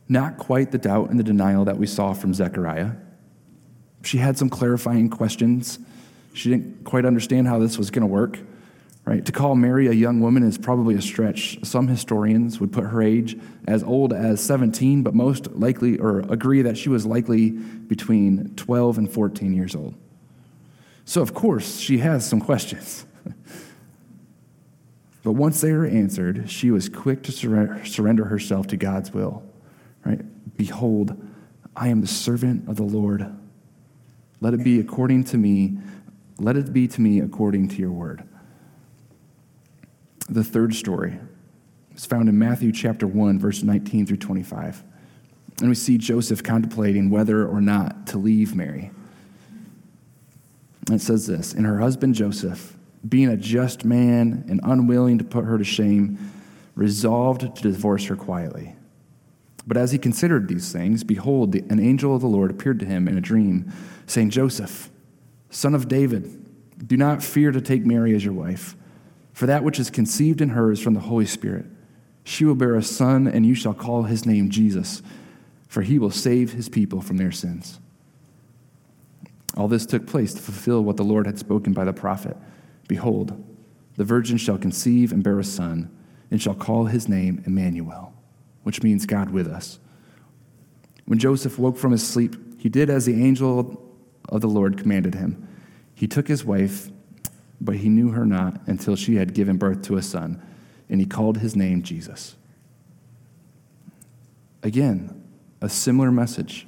Not 0.09 0.37
quite 0.37 0.71
the 0.71 0.77
doubt 0.77 1.09
and 1.09 1.19
the 1.19 1.23
denial 1.23 1.65
that 1.65 1.77
we 1.77 1.87
saw 1.87 2.13
from 2.13 2.33
Zechariah. 2.33 2.91
She 4.03 4.17
had 4.17 4.37
some 4.37 4.49
clarifying 4.49 5.09
questions. 5.09 5.79
She 6.33 6.49
didn't 6.49 6.83
quite 6.83 7.05
understand 7.05 7.47
how 7.47 7.59
this 7.59 7.77
was 7.77 7.89
going 7.89 8.01
to 8.01 8.07
work. 8.07 8.39
Right? 9.07 9.25
To 9.25 9.31
call 9.31 9.55
Mary 9.55 9.87
a 9.87 9.93
young 9.93 10.19
woman 10.19 10.43
is 10.43 10.57
probably 10.57 10.93
a 10.95 11.01
stretch. 11.01 11.57
Some 11.63 11.87
historians 11.87 12.59
would 12.59 12.73
put 12.73 12.83
her 12.83 13.01
age 13.01 13.39
as 13.65 13.81
old 13.81 14.11
as 14.11 14.43
17, 14.43 15.01
but 15.01 15.15
most 15.15 15.49
likely 15.53 15.97
or 15.97 16.19
agree 16.29 16.61
that 16.63 16.77
she 16.77 16.89
was 16.89 17.05
likely 17.05 17.51
between 17.51 18.53
12 18.57 18.97
and 18.97 19.09
14 19.09 19.53
years 19.53 19.75
old. 19.75 19.95
So, 21.05 21.21
of 21.21 21.33
course, 21.33 21.79
she 21.79 21.99
has 21.99 22.27
some 22.27 22.41
questions. 22.41 23.05
but 25.23 25.31
once 25.31 25.61
they 25.61 25.71
were 25.71 25.85
answered, 25.85 26.51
she 26.51 26.69
was 26.69 26.89
quick 26.89 27.23
to 27.23 27.31
surrender 27.31 28.25
herself 28.25 28.67
to 28.67 28.75
God's 28.75 29.13
will. 29.13 29.41
Right? 30.03 30.19
Behold, 30.57 31.15
I 31.77 31.87
am 31.87 32.01
the 32.01 32.07
servant 32.07 32.67
of 32.67 32.75
the 32.75 32.83
Lord. 32.83 33.33
Let 34.41 34.53
it 34.53 34.65
be 34.65 34.81
according 34.81 35.23
to 35.25 35.37
me. 35.37 35.77
Let 36.39 36.57
it 36.57 36.73
be 36.73 36.89
to 36.89 36.99
me 36.99 37.21
according 37.21 37.69
to 37.69 37.77
your 37.77 37.91
word. 37.91 38.27
The 40.29 40.43
third 40.43 40.75
story 40.75 41.19
is 41.95 42.05
found 42.05 42.27
in 42.27 42.37
Matthew 42.37 42.71
chapter 42.71 43.07
1, 43.07 43.39
verse 43.39 43.63
19 43.63 44.05
through 44.05 44.17
25. 44.17 44.83
And 45.59 45.69
we 45.69 45.75
see 45.75 45.97
Joseph 45.97 46.43
contemplating 46.43 47.09
whether 47.09 47.47
or 47.47 47.61
not 47.61 48.07
to 48.07 48.17
leave 48.17 48.55
Mary. 48.55 48.91
And 50.87 50.95
it 50.95 51.01
says 51.01 51.27
this 51.27 51.53
And 51.53 51.65
her 51.65 51.79
husband 51.79 52.15
Joseph, 52.15 52.75
being 53.07 53.29
a 53.29 53.37
just 53.37 53.85
man 53.85 54.45
and 54.49 54.59
unwilling 54.63 55.17
to 55.17 55.23
put 55.23 55.45
her 55.45 55.57
to 55.57 55.63
shame, 55.63 56.17
resolved 56.75 57.41
to 57.41 57.61
divorce 57.61 58.05
her 58.05 58.15
quietly. 58.15 58.75
But 59.65 59.77
as 59.77 59.91
he 59.91 59.97
considered 59.97 60.47
these 60.47 60.71
things, 60.71 61.03
behold, 61.03 61.55
an 61.55 61.79
angel 61.79 62.15
of 62.15 62.21
the 62.21 62.27
Lord 62.27 62.51
appeared 62.51 62.79
to 62.79 62.85
him 62.85 63.07
in 63.07 63.17
a 63.17 63.21
dream, 63.21 63.71
saying, 64.05 64.29
Joseph, 64.29 64.89
son 65.49 65.75
of 65.75 65.89
David, 65.89 66.45
do 66.87 66.95
not 66.95 67.23
fear 67.23 67.51
to 67.51 67.59
take 67.59 67.85
Mary 67.85 68.15
as 68.15 68.23
your 68.23 68.33
wife 68.33 68.76
for 69.37 69.45
that 69.45 69.63
which 69.63 69.79
is 69.79 69.91
conceived 69.91 70.41
in 70.41 70.49
her 70.49 70.71
is 70.71 70.81
from 70.81 70.95
the 70.95 70.99
Holy 70.99 71.27
Spirit. 71.27 71.67
She 72.23 72.43
will 72.43 72.55
bear 72.55 72.73
a 72.73 72.81
son, 72.81 73.27
and 73.27 73.45
you 73.45 73.53
shall 73.53 73.75
call 73.75 74.01
his 74.01 74.25
name 74.25 74.49
Jesus, 74.49 75.03
for 75.67 75.83
he 75.83 75.99
will 75.99 76.09
save 76.09 76.53
his 76.53 76.69
people 76.69 77.01
from 77.01 77.17
their 77.17 77.31
sins. 77.31 77.79
All 79.55 79.67
this 79.67 79.85
took 79.85 80.07
place 80.07 80.33
to 80.33 80.41
fulfill 80.41 80.83
what 80.83 80.97
the 80.97 81.03
Lord 81.03 81.27
had 81.27 81.37
spoken 81.37 81.71
by 81.71 81.85
the 81.85 81.93
prophet 81.93 82.35
Behold, 82.87 83.39
the 83.95 84.03
virgin 84.03 84.37
shall 84.37 84.57
conceive 84.57 85.11
and 85.11 85.21
bear 85.21 85.37
a 85.37 85.43
son, 85.43 85.95
and 86.31 86.41
shall 86.41 86.55
call 86.55 86.85
his 86.85 87.07
name 87.07 87.43
Emmanuel, 87.45 88.15
which 88.63 88.81
means 88.81 89.05
God 89.05 89.29
with 89.29 89.45
us. 89.45 89.77
When 91.05 91.19
Joseph 91.19 91.59
woke 91.59 91.77
from 91.77 91.91
his 91.91 92.05
sleep, 92.05 92.59
he 92.59 92.69
did 92.69 92.89
as 92.89 93.05
the 93.05 93.23
angel 93.23 93.87
of 94.29 94.41
the 94.41 94.49
Lord 94.49 94.79
commanded 94.79 95.13
him. 95.13 95.47
He 95.93 96.07
took 96.07 96.27
his 96.27 96.43
wife 96.43 96.89
but 97.59 97.75
he 97.77 97.89
knew 97.89 98.11
her 98.11 98.25
not 98.25 98.61
until 98.67 98.95
she 98.95 99.15
had 99.15 99.33
given 99.33 99.57
birth 99.57 99.81
to 99.83 99.97
a 99.97 100.01
son, 100.01 100.41
and 100.89 100.99
he 100.99 101.05
called 101.05 101.37
his 101.37 101.55
name 101.55 101.81
Jesus. 101.83 102.35
Again, 104.63 105.23
a 105.61 105.69
similar 105.69 106.11
message. 106.11 106.67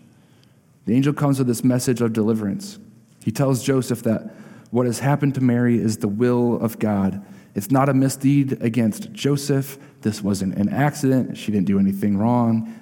The 0.85 0.95
angel 0.95 1.13
comes 1.13 1.37
with 1.37 1.47
this 1.47 1.63
message 1.63 2.01
of 2.01 2.13
deliverance. 2.13 2.79
He 3.23 3.31
tells 3.31 3.63
Joseph 3.63 4.03
that 4.03 4.33
what 4.71 4.85
has 4.85 4.99
happened 4.99 5.35
to 5.35 5.41
Mary 5.41 5.79
is 5.79 5.97
the 5.97 6.07
will 6.07 6.59
of 6.61 6.79
God. 6.79 7.23
It's 7.55 7.71
not 7.71 7.89
a 7.89 7.93
misdeed 7.93 8.61
against 8.61 9.11
Joseph. 9.11 9.77
This 10.01 10.23
wasn't 10.23 10.55
an 10.55 10.69
accident. 10.69 11.37
She 11.37 11.51
didn't 11.51 11.67
do 11.67 11.79
anything 11.79 12.17
wrong. 12.17 12.73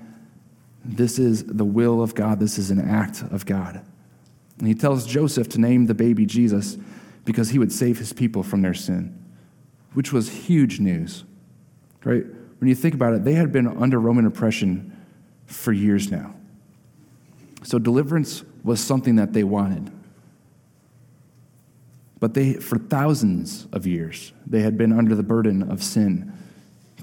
This 0.83 1.19
is 1.19 1.43
the 1.43 1.65
will 1.65 2.01
of 2.01 2.15
God. 2.15 2.39
This 2.39 2.57
is 2.57 2.71
an 2.71 2.79
act 2.79 3.23
of 3.31 3.45
God. 3.45 3.81
And 4.59 4.67
he 4.67 4.73
tells 4.73 5.05
Joseph 5.05 5.49
to 5.49 5.59
name 5.59 5.85
the 5.85 5.93
baby 5.93 6.25
Jesus 6.25 6.77
because 7.27 7.49
he 7.49 7.59
would 7.59 7.73
save 7.73 7.99
his 7.99 8.13
people 8.13 8.41
from 8.41 8.61
their 8.61 8.73
sin, 8.73 9.13
which 9.93 10.13
was 10.13 10.29
huge 10.29 10.79
news. 10.79 11.25
Right? 12.05 12.23
When 12.59 12.69
you 12.69 12.73
think 12.73 12.93
about 12.93 13.13
it, 13.13 13.25
they 13.25 13.33
had 13.33 13.51
been 13.51 13.67
under 13.67 13.99
Roman 13.99 14.25
oppression 14.25 14.95
for 15.45 15.73
years 15.73 16.09
now. 16.09 16.33
So 17.63 17.79
deliverance 17.79 18.45
was 18.63 18.79
something 18.79 19.17
that 19.17 19.33
they 19.33 19.43
wanted. 19.43 19.91
But 22.21 22.33
they, 22.33 22.53
for 22.53 22.77
thousands 22.77 23.67
of 23.73 23.85
years, 23.85 24.31
they 24.45 24.61
had 24.61 24.77
been 24.77 24.97
under 24.97 25.13
the 25.13 25.21
burden 25.21 25.69
of 25.69 25.83
sin, 25.83 26.31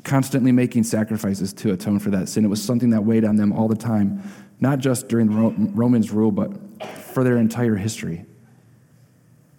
constantly 0.05 0.53
making 0.53 0.85
sacrifices 0.85 1.53
to 1.53 1.75
atone 1.75 1.99
for 1.99 2.09
that 2.11 2.31
sin. 2.31 2.47
It 2.47 2.49
was 2.49 2.63
something 2.63 2.89
that 2.91 3.05
weighed 3.05 3.27
on 3.27 3.37
them 3.37 3.53
all 3.53 3.69
the 3.69 3.77
time, 3.77 4.23
not 4.59 4.79
just 4.79 5.07
during 5.07 5.75
Romans' 5.75 6.11
rule, 6.11 6.33
but 6.33 6.51
for 7.13 7.23
their 7.25 7.37
entire 7.37 7.77
history. 7.77 8.25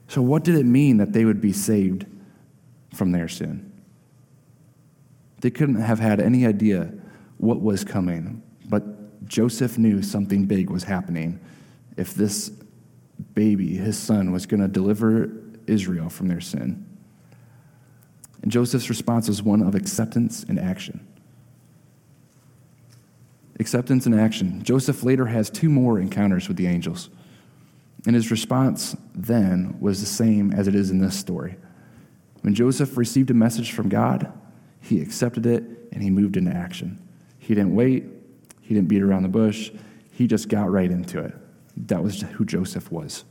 So, 0.08 0.22
what 0.22 0.44
did 0.44 0.56
it 0.56 0.66
mean 0.66 0.98
that 0.98 1.14
they 1.14 1.26
would 1.26 1.42
be 1.42 1.54
saved 1.54 2.06
from 2.94 3.12
their 3.12 3.28
sin? 3.28 3.72
They 5.42 5.50
couldn't 5.50 5.82
have 5.82 6.00
had 6.00 6.20
any 6.20 6.46
idea 6.46 6.92
what 7.38 7.62
was 7.62 7.84
coming, 7.84 8.42
But 8.68 9.28
Joseph 9.28 9.78
knew 9.78 10.02
something 10.02 10.46
big 10.46 10.70
was 10.70 10.84
happening 10.84 11.40
if 11.98 12.14
this 12.14 12.52
baby, 13.34 13.76
his 13.76 13.98
son, 13.98 14.32
was 14.32 14.46
going 14.46 14.62
to 14.62 14.68
deliver 14.68 15.32
Israel 15.68 16.10
from 16.10 16.28
their 16.28 16.42
sin. 16.42 16.86
And 18.42 18.52
Joseph's 18.52 18.90
response 18.90 19.28
was 19.28 19.42
one 19.42 19.62
of 19.62 19.76
acceptance 19.76 20.44
and 20.44 20.60
action. 20.60 21.06
Acceptance 23.60 24.06
and 24.06 24.14
action. 24.14 24.64
Joseph 24.64 25.04
later 25.04 25.28
has 25.28 25.50
two 25.50 25.70
more 25.70 26.00
encounters 26.00 26.48
with 26.48 26.58
the 26.58 26.68
angels. 26.68 27.10
And 28.06 28.16
his 28.16 28.30
response 28.30 28.96
then 29.14 29.78
was 29.80 30.00
the 30.00 30.06
same 30.06 30.52
as 30.52 30.68
it 30.68 30.76
is 30.76 30.92
in 30.92 31.00
this 31.00 31.18
story. 31.18 31.56
When 32.42 32.54
Joseph 32.54 32.98
received 32.98 33.32
a 33.32 33.34
message 33.34 33.72
from 33.72 33.90
God, 33.90 34.32
he 34.80 35.02
accepted 35.02 35.46
it 35.46 35.64
and 35.92 36.04
he 36.04 36.12
moved 36.12 36.38
into 36.38 36.52
action. 36.52 37.02
He 37.40 37.56
didn't 37.56 37.74
wait, 37.74 38.06
he 38.62 38.76
didn't 38.76 38.88
beat 38.88 39.02
around 39.02 39.24
the 39.24 39.30
bush, 39.30 39.72
he 40.12 40.28
just 40.28 40.50
got 40.50 40.72
right 40.72 40.92
into 40.92 41.20
it. 41.20 41.34
That 41.76 42.04
was 42.04 42.22
who 42.22 42.46
Joseph 42.46 42.92
was. 42.92 43.26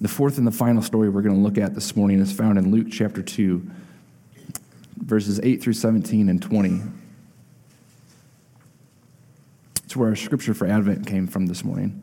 The 0.00 0.08
fourth 0.08 0.38
and 0.38 0.46
the 0.46 0.52
final 0.52 0.82
story 0.82 1.08
we're 1.08 1.22
going 1.22 1.36
to 1.36 1.40
look 1.40 1.56
at 1.56 1.74
this 1.74 1.94
morning 1.96 2.20
is 2.20 2.32
found 2.32 2.58
in 2.58 2.70
Luke 2.72 2.88
chapter 2.90 3.22
2, 3.22 3.70
verses 4.98 5.40
8 5.40 5.62
through 5.62 5.72
17 5.72 6.28
and 6.28 6.42
20. 6.42 6.82
It's 9.84 9.96
where 9.96 10.08
our 10.08 10.16
scripture 10.16 10.52
for 10.52 10.66
Advent 10.66 11.06
came 11.06 11.26
from 11.26 11.46
this 11.46 11.64
morning. 11.64 12.02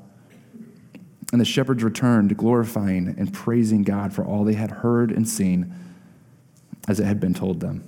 And 1.31 1.39
the 1.39 1.45
shepherds 1.45 1.83
returned, 1.83 2.35
glorifying 2.37 3.15
and 3.17 3.33
praising 3.33 3.83
God 3.83 4.13
for 4.13 4.25
all 4.25 4.43
they 4.43 4.53
had 4.53 4.71
heard 4.71 5.11
and 5.11 5.27
seen 5.27 5.73
as 6.87 6.99
it 6.99 7.05
had 7.05 7.19
been 7.19 7.33
told 7.33 7.59
them. 7.59 7.83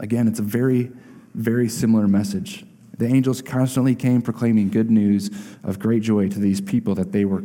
Again, 0.00 0.26
it's 0.26 0.38
a 0.38 0.42
very, 0.42 0.90
very 1.34 1.68
similar 1.68 2.08
message. 2.08 2.64
The 2.96 3.06
angels 3.06 3.42
constantly 3.42 3.94
came 3.94 4.22
proclaiming 4.22 4.70
good 4.70 4.90
news 4.90 5.30
of 5.62 5.78
great 5.78 6.02
joy 6.02 6.28
to 6.28 6.38
these 6.38 6.60
people 6.60 6.96
that 6.96 7.12
they 7.12 7.24
were 7.24 7.42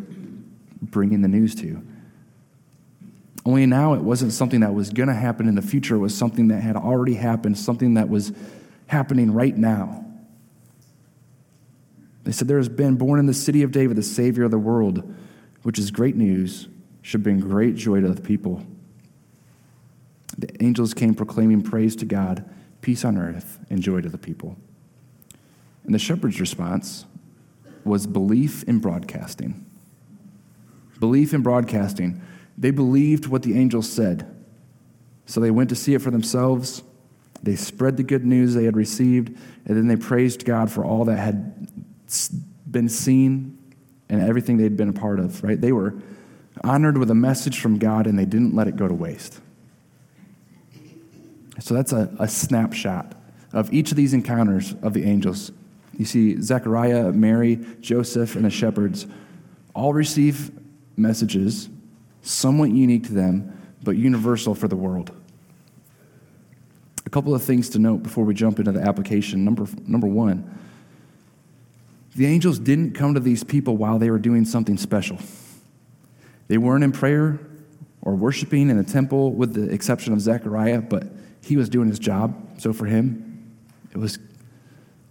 bringing 0.81 1.21
the 1.21 1.27
news 1.27 1.53
to. 1.55 1.81
Only 3.45 3.65
now 3.65 3.93
it 3.93 4.01
wasn't 4.01 4.31
something 4.31 4.61
that 4.61 4.73
was 4.73 4.89
going 4.89 5.09
to 5.09 5.15
happen 5.15 5.47
in 5.47 5.55
the 5.55 5.61
future, 5.61 5.95
it 5.95 5.99
was 5.99 6.15
something 6.15 6.47
that 6.47 6.61
had 6.61 6.75
already 6.75 7.15
happened, 7.15 7.57
something 7.57 7.95
that 7.95 8.09
was 8.09 8.31
happening 8.87 9.31
right 9.31 9.55
now. 9.55 10.05
They 12.23 12.31
said, 12.31 12.47
There 12.47 12.57
has 12.57 12.69
been 12.69 12.95
born 12.95 13.19
in 13.19 13.25
the 13.25 13.33
city 13.33 13.63
of 13.63 13.71
David 13.71 13.97
the 13.97 14.03
Savior 14.03 14.43
of 14.43 14.51
the 14.51 14.57
world, 14.57 15.13
which 15.63 15.79
is 15.79 15.91
great 15.91 16.15
news, 16.15 16.67
should 17.01 17.23
bring 17.23 17.39
great 17.39 17.75
joy 17.75 18.01
to 18.01 18.09
the 18.09 18.21
people. 18.21 18.65
The 20.37 20.63
angels 20.63 20.93
came 20.93 21.13
proclaiming 21.13 21.61
praise 21.61 21.95
to 21.97 22.05
God, 22.05 22.49
peace 22.81 23.05
on 23.05 23.17
earth, 23.17 23.59
and 23.69 23.81
joy 23.81 24.01
to 24.01 24.09
the 24.09 24.17
people. 24.17 24.57
And 25.83 25.93
the 25.93 25.99
shepherd's 25.99 26.39
response 26.39 27.05
was 27.83 28.07
belief 28.07 28.63
in 28.63 28.79
broadcasting. 28.79 29.65
Belief 30.99 31.33
in 31.33 31.41
broadcasting. 31.41 32.21
They 32.57 32.71
believed 32.71 33.27
what 33.27 33.43
the 33.43 33.59
angels 33.59 33.89
said. 33.89 34.29
So 35.25 35.39
they 35.39 35.51
went 35.51 35.69
to 35.69 35.75
see 35.75 35.93
it 35.93 36.01
for 36.01 36.11
themselves. 36.11 36.83
They 37.41 37.55
spread 37.55 37.97
the 37.97 38.03
good 38.03 38.25
news 38.25 38.53
they 38.53 38.63
had 38.63 38.77
received, 38.77 39.37
and 39.65 39.77
then 39.77 39.87
they 39.87 39.97
praised 39.97 40.45
God 40.45 40.71
for 40.71 40.85
all 40.85 41.05
that 41.05 41.17
had 41.17 41.67
been 42.69 42.89
seen 42.89 43.57
and 44.09 44.21
everything 44.21 44.57
they'd 44.57 44.77
been 44.77 44.89
a 44.89 44.93
part 44.93 45.19
of, 45.19 45.43
right? 45.43 45.59
They 45.59 45.71
were 45.71 45.95
honored 46.63 46.97
with 46.97 47.09
a 47.09 47.15
message 47.15 47.59
from 47.59 47.79
God 47.79 48.07
and 48.07 48.17
they 48.17 48.25
didn't 48.25 48.55
let 48.55 48.67
it 48.67 48.75
go 48.75 48.87
to 48.87 48.93
waste. 48.93 49.39
So 51.59 51.73
that's 51.73 51.93
a, 51.93 52.13
a 52.19 52.27
snapshot 52.27 53.15
of 53.53 53.71
each 53.73 53.91
of 53.91 53.97
these 53.97 54.13
encounters 54.13 54.73
of 54.81 54.93
the 54.93 55.03
angels. 55.03 55.51
You 55.97 56.05
see, 56.05 56.41
Zechariah, 56.41 57.11
Mary, 57.11 57.59
Joseph, 57.79 58.35
and 58.35 58.45
the 58.45 58.49
shepherds 58.49 59.05
all 59.75 59.93
receive 59.93 60.51
messages, 60.97 61.69
somewhat 62.21 62.71
unique 62.71 63.05
to 63.05 63.13
them, 63.13 63.75
but 63.83 63.95
universal 63.95 64.55
for 64.55 64.67
the 64.67 64.75
world. 64.75 65.11
A 67.05 67.09
couple 67.09 67.35
of 67.35 67.43
things 67.43 67.69
to 67.69 67.79
note 67.79 68.01
before 68.01 68.23
we 68.23 68.33
jump 68.33 68.59
into 68.59 68.71
the 68.71 68.81
application. 68.81 69.45
Number, 69.45 69.67
number 69.85 70.07
one, 70.07 70.59
the 72.15 72.25
angels 72.25 72.59
didn't 72.59 72.93
come 72.93 73.13
to 73.13 73.19
these 73.19 73.43
people 73.43 73.77
while 73.77 73.99
they 73.99 74.09
were 74.09 74.19
doing 74.19 74.45
something 74.45 74.77
special. 74.77 75.17
They 76.47 76.57
weren't 76.57 76.83
in 76.83 76.91
prayer 76.91 77.39
or 78.01 78.15
worshiping 78.15 78.69
in 78.69 78.77
the 78.77 78.83
temple, 78.83 79.31
with 79.33 79.53
the 79.53 79.73
exception 79.73 80.13
of 80.13 80.21
Zechariah, 80.21 80.81
but 80.81 81.07
he 81.41 81.57
was 81.57 81.69
doing 81.69 81.89
his 81.89 81.99
job. 81.99 82.59
So 82.59 82.73
for 82.73 82.85
him, 82.85 83.51
it 83.91 83.97
was 83.97 84.19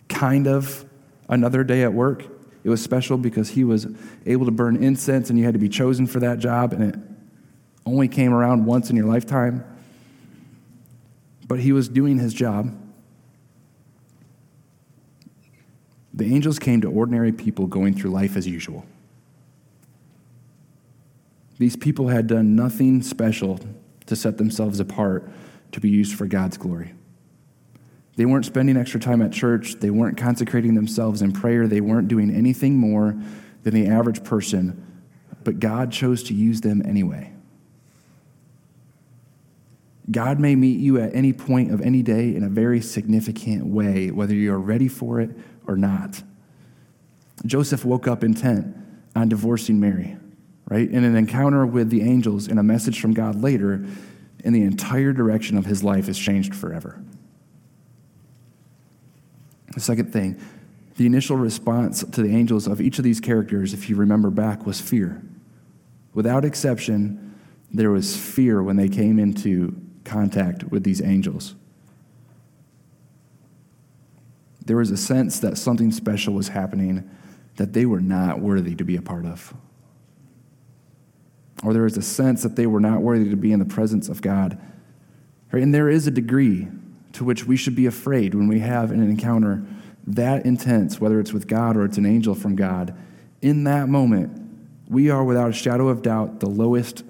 kind 0.09 0.47
of 0.47 0.85
another 1.29 1.65
day 1.65 1.83
at 1.83 1.93
work. 1.93 2.25
It 2.65 2.69
was 2.69 2.83
special 2.83 3.17
because 3.17 3.49
he 3.49 3.65
was 3.65 3.87
able 4.27 4.45
to 4.45 4.53
burn 4.53 4.83
incense 4.83 5.31
and 5.31 5.38
you 5.38 5.45
had 5.45 5.55
to 5.55 5.59
be 5.59 5.69
chosen 5.69 6.07
for 6.07 6.21
that 6.21 6.38
job, 6.38 6.73
and 6.73 6.95
it 6.95 7.01
only 7.87 8.09
came 8.09 8.33
around 8.33 8.67
once 8.67 8.91
in 8.91 8.97
your 8.97 9.07
lifetime. 9.07 9.65
But 11.49 11.59
he 11.59 11.73
was 11.73 11.88
doing 11.88 12.19
his 12.19 12.33
job. 12.35 12.79
The 16.23 16.33
angels 16.33 16.61
came 16.61 16.81
to 16.83 16.89
ordinary 16.89 17.33
people 17.33 17.67
going 17.67 17.95
through 17.95 18.13
life 18.13 18.37
as 18.37 18.47
usual. 18.47 18.87
These 21.59 21.75
people 21.75 22.07
had 22.07 22.29
done 22.29 22.55
nothing 22.55 23.03
special 23.03 23.59
to 24.07 24.15
set 24.15 24.39
themselves 24.39 24.79
apart 24.79 25.29
to 25.73 25.81
be 25.81 25.91
used 25.91 26.15
for 26.15 26.29
God's 26.29 26.57
glory. 26.57 26.95
They 28.15 28.25
weren't 28.25 28.45
spending 28.45 28.77
extra 28.77 29.01
time 29.01 29.21
at 29.21 29.33
church. 29.33 29.81
They 29.81 29.91
weren't 29.91 30.17
consecrating 30.17 30.77
themselves 30.77 31.23
in 31.23 31.33
prayer. 31.33 31.67
They 31.67 31.81
weren't 31.81 32.07
doing 32.07 32.33
anything 32.33 32.77
more 32.77 33.17
than 33.65 33.75
the 33.75 33.89
average 33.89 34.23
person, 34.23 35.03
but 35.43 35.59
God 35.59 35.91
chose 35.91 36.23
to 36.25 36.35
use 36.35 36.61
them 36.61 36.83
anyway. 36.87 37.33
God 40.09 40.39
may 40.39 40.55
meet 40.55 40.79
you 40.79 41.01
at 41.01 41.17
any 41.17 41.33
point 41.33 41.73
of 41.73 41.81
any 41.81 42.03
day 42.03 42.37
in 42.37 42.45
a 42.45 42.49
very 42.49 42.81
significant 42.81 43.67
way, 43.67 44.13
whether 44.13 44.35
you're 44.35 44.59
ready 44.59 44.87
for 44.87 45.21
it 45.21 45.37
or 45.66 45.77
not. 45.77 46.22
Joseph 47.44 47.85
woke 47.85 48.07
up 48.07 48.22
intent 48.22 48.77
on 49.14 49.29
divorcing 49.29 49.81
Mary, 49.81 50.16
right? 50.68 50.88
In 50.88 51.05
an 51.05 51.16
encounter 51.16 51.66
with 51.66 51.90
the 51.90 52.03
angels 52.03 52.48
and 52.48 52.59
a 52.59 52.62
message 52.62 53.01
from 53.01 53.14
God 53.14 53.40
later, 53.40 53.85
and 54.44 54.55
the 54.55 54.62
entire 54.62 55.12
direction 55.12 55.57
of 55.57 55.66
his 55.66 55.83
life 55.83 56.09
is 56.09 56.18
changed 56.18 56.55
forever. 56.55 57.03
The 59.75 59.81
second 59.81 60.12
thing, 60.12 60.40
the 60.96 61.07
initial 61.07 61.37
response 61.37 62.05
to 62.05 62.22
the 62.22 62.35
angels 62.35 62.66
of 62.66 62.81
each 62.81 62.98
of 62.98 63.05
these 63.05 63.20
characters, 63.20 63.72
if 63.72 63.88
you 63.88 63.96
remember 63.96 64.31
back, 64.31 64.66
was 64.66 64.81
fear. 64.81 65.22
Without 66.14 66.44
exception, 66.44 67.35
there 67.72 67.90
was 67.90 68.16
fear 68.16 68.62
when 68.62 68.77
they 68.77 68.88
came 68.88 69.18
into 69.18 69.75
contact 70.05 70.64
with 70.64 70.85
these 70.85 71.01
angels. 71.01 71.55
There 74.64 74.77
was 74.77 74.90
a 74.90 74.96
sense 74.96 75.40
that 75.40 75.59
something 75.59 75.90
special 75.90 76.35
was 76.35 76.48
happening 76.48 77.09
that 77.57 77.72
they 77.72 77.87
were 77.87 78.01
not 78.01 78.40
worthy 78.40 78.75
to 78.75 78.85
be 78.85 78.96
a 78.96 79.03
part 79.03 79.27
of. 79.27 79.55
Or 81.62 81.72
there 81.72 81.83
was 81.83 81.96
a 81.96 82.03
sense 82.03 82.42
that 82.42 82.57
they 82.57 82.66
were 82.66 82.81
not 82.81 83.03
worthy 83.03 83.29
to 83.31 83.37
be 83.37 83.53
in 83.53 83.59
the 83.59 83.64
presence 83.64 84.09
of 84.09 84.22
God. 84.22 84.59
And 85.53 85.75
there 85.75 85.88
is 85.88 86.07
a 86.07 86.11
degree 86.11 86.68
to 87.12 87.25
which 87.25 87.46
we 87.46 87.57
should 87.57 87.77
be 87.77 87.87
afraid 87.87 88.35
when 88.35 88.48
we 88.48 88.61
have 88.61 88.90
an 88.90 89.03
encounter 89.03 89.62
that 90.07 90.44
intense, 90.44 91.01
whether 91.01 91.20
it's 91.20 91.33
with 91.33 91.46
God 91.46 91.77
or 91.77 91.85
it's 91.85 91.98
an 91.98 92.07
angel 92.07 92.35
from 92.35 92.57
God, 92.57 92.96
in 93.40 93.64
that 93.64 93.88
moment, 93.88 94.38
we 94.88 95.11
are 95.11 95.22
without 95.22 95.51
a 95.51 95.53
shadow 95.53 95.88
of 95.88 96.03
doubt 96.03 96.40
the 96.40 96.48
lowest 96.48 97.05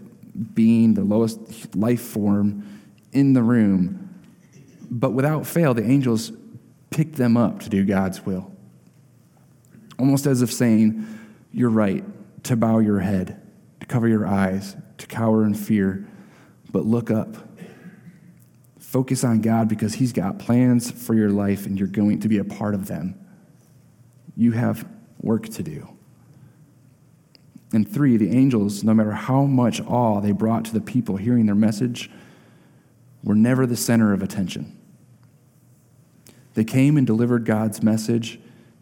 being, 0.55 0.95
the 0.95 1.05
lowest 1.05 1.75
life 1.75 2.01
form 2.01 2.81
in 3.13 3.33
the 3.33 3.43
room. 3.43 4.11
But 4.91 5.13
without 5.13 5.47
fail, 5.47 5.73
the 5.73 5.85
angels 5.85 6.33
pick 6.93 7.15
them 7.15 7.37
up 7.37 7.61
to 7.61 7.69
do 7.69 7.85
God's 7.85 8.25
will. 8.25 8.53
Almost 9.99 10.27
as 10.27 10.43
if 10.43 10.53
saying, 10.53 11.07
You're 11.53 11.71
right 11.71 12.05
to 12.45 12.57
bow 12.57 12.79
your 12.79 13.01
head, 13.01 13.41
to 13.81 13.87
cover 13.87 14.09
your 14.09 14.27
eyes, 14.27 14.77
to 14.99 15.07
cower 15.07 15.45
in 15.45 15.55
fear, 15.55 16.07
but 16.71 16.85
look 16.85 17.11
up. 17.11 17.37
Focus 18.79 19.25
on 19.25 19.41
God 19.41 19.69
because 19.69 19.95
He's 19.95 20.13
got 20.13 20.39
plans 20.39 20.91
for 20.91 21.15
your 21.15 21.31
life 21.31 21.67
and 21.67 21.79
you're 21.79 21.89
going 21.89 22.21
to 22.21 22.29
be 22.29 22.39
a 22.39 22.45
part 22.45 22.75
of 22.75 22.87
them. 22.87 23.19
You 24.37 24.53
have 24.53 24.87
work 25.21 25.49
to 25.51 25.63
do. 25.63 25.89
And 27.73 27.91
three, 27.91 28.19
the 28.19 28.37
angels, 28.37 28.85
no 28.85 28.93
matter 28.93 29.13
how 29.13 29.45
much 29.45 29.81
awe 29.81 30.21
they 30.21 30.33
brought 30.33 30.67
to 30.67 30.75
the 30.75 30.81
people 30.81 31.17
hearing 31.17 31.47
their 31.47 31.55
message, 31.55 32.11
were 33.25 33.35
never 33.35 33.67
the 33.67 33.77
center 33.77 34.13
of 34.13 34.23
attention. 34.23 34.79
They 36.55 36.65
came 36.65 36.97
and 36.97 37.07
delivered 37.07 37.45
God's 37.45 37.83
message, 37.83 38.39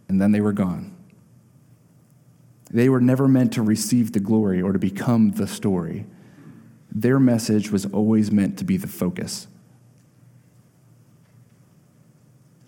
and 0.09 0.21
then 0.21 0.33
they 0.33 0.41
were 0.41 0.53
gone. 0.53 0.95
They 2.71 2.89
were 2.89 3.01
never 3.01 3.27
meant 3.27 3.53
to 3.55 3.63
receive 3.63 4.13
the 4.13 4.21
glory 4.21 4.63
or 4.63 4.73
to 4.73 4.79
become 4.79 5.33
the 5.33 5.47
story. 5.47 6.07
Their 6.93 7.19
message 7.19 7.71
was 7.71 7.87
always 7.87 8.31
meant 8.31 8.59
to 8.59 8.65
be 8.65 8.77
the 8.77 8.87
focus. 8.87 9.49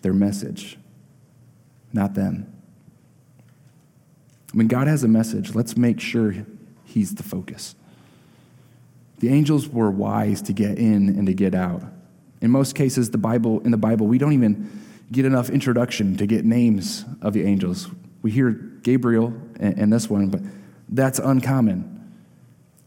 Their 0.01 0.13
message, 0.13 0.77
not 1.93 2.13
them. 2.13 2.53
When 4.53 4.67
God 4.67 4.87
has 4.87 5.03
a 5.03 5.07
message, 5.07 5.55
let's 5.55 5.75
make 5.77 5.99
sure 5.99 6.35
He's 6.85 7.15
the 7.15 7.23
focus. 7.23 7.75
The 9.19 9.29
angels 9.29 9.69
were 9.69 9.89
wise 9.89 10.41
to 10.43 10.53
get 10.53 10.77
in 10.77 11.09
and 11.09 11.25
to 11.27 11.33
get 11.33 11.55
out. 11.55 11.81
In 12.41 12.51
most 12.51 12.75
cases, 12.75 13.09
the 13.09 13.17
Bible, 13.17 13.61
in 13.61 13.71
the 13.71 13.77
Bible, 13.77 14.05
we 14.05 14.17
don't 14.17 14.33
even 14.33 14.82
get 15.13 15.25
enough 15.25 15.49
introduction 15.49 16.17
to 16.17 16.25
get 16.25 16.43
names 16.43 17.05
of 17.21 17.33
the 17.33 17.43
angels. 17.43 17.87
We 18.23 18.31
hear 18.31 18.49
Gabriel 18.49 19.33
and, 19.59 19.93
this 19.93 20.09
one, 20.09 20.27
but 20.27 20.41
that's 20.89 21.19
uncommon. 21.19 21.89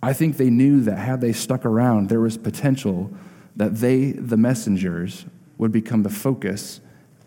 I 0.03 0.13
think 0.13 0.37
they 0.37 0.51
knew 0.51 0.83
that 0.83 0.97
had 0.97 1.21
they 1.21 1.33
stuck 1.33 1.65
around, 1.65 2.09
there 2.09 2.21
was 2.21 2.37
potential 2.37 3.11
that 3.55 3.77
they, 3.77 4.13
the 4.13 4.37
messengers, 4.37 5.25
would 5.57 5.73
become 5.73 6.03
the 6.03 6.11
focus 6.11 6.81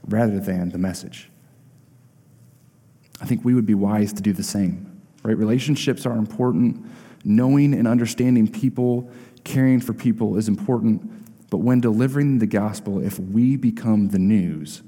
rather 0.08 0.40
than 0.40 0.70
the 0.70 0.78
message. 0.78 1.32
I 3.22 3.26
think 3.26 3.44
we 3.44 3.54
would 3.54 3.66
be 3.66 3.74
wise 3.74 4.14
to 4.14 4.22
do 4.22 4.34
the 4.34 4.44
same, 4.44 5.02
right? 5.24 5.36
Relationships 5.36 6.06
are 6.06 6.18
important. 6.18 6.86
Knowing 7.24 7.74
and 7.74 7.88
understanding 7.88 8.48
people, 8.48 9.10
caring 9.44 9.80
for 9.80 9.94
people 9.94 10.38
is 10.38 10.48
important. 10.48 11.50
But 11.50 11.58
when 11.58 11.82
delivering 11.82 12.40
the 12.40 12.48
gospel, 12.48 13.00
if 13.00 13.20
we 13.20 13.56
become 13.56 14.10
the 14.10 14.20
news 14.20 14.84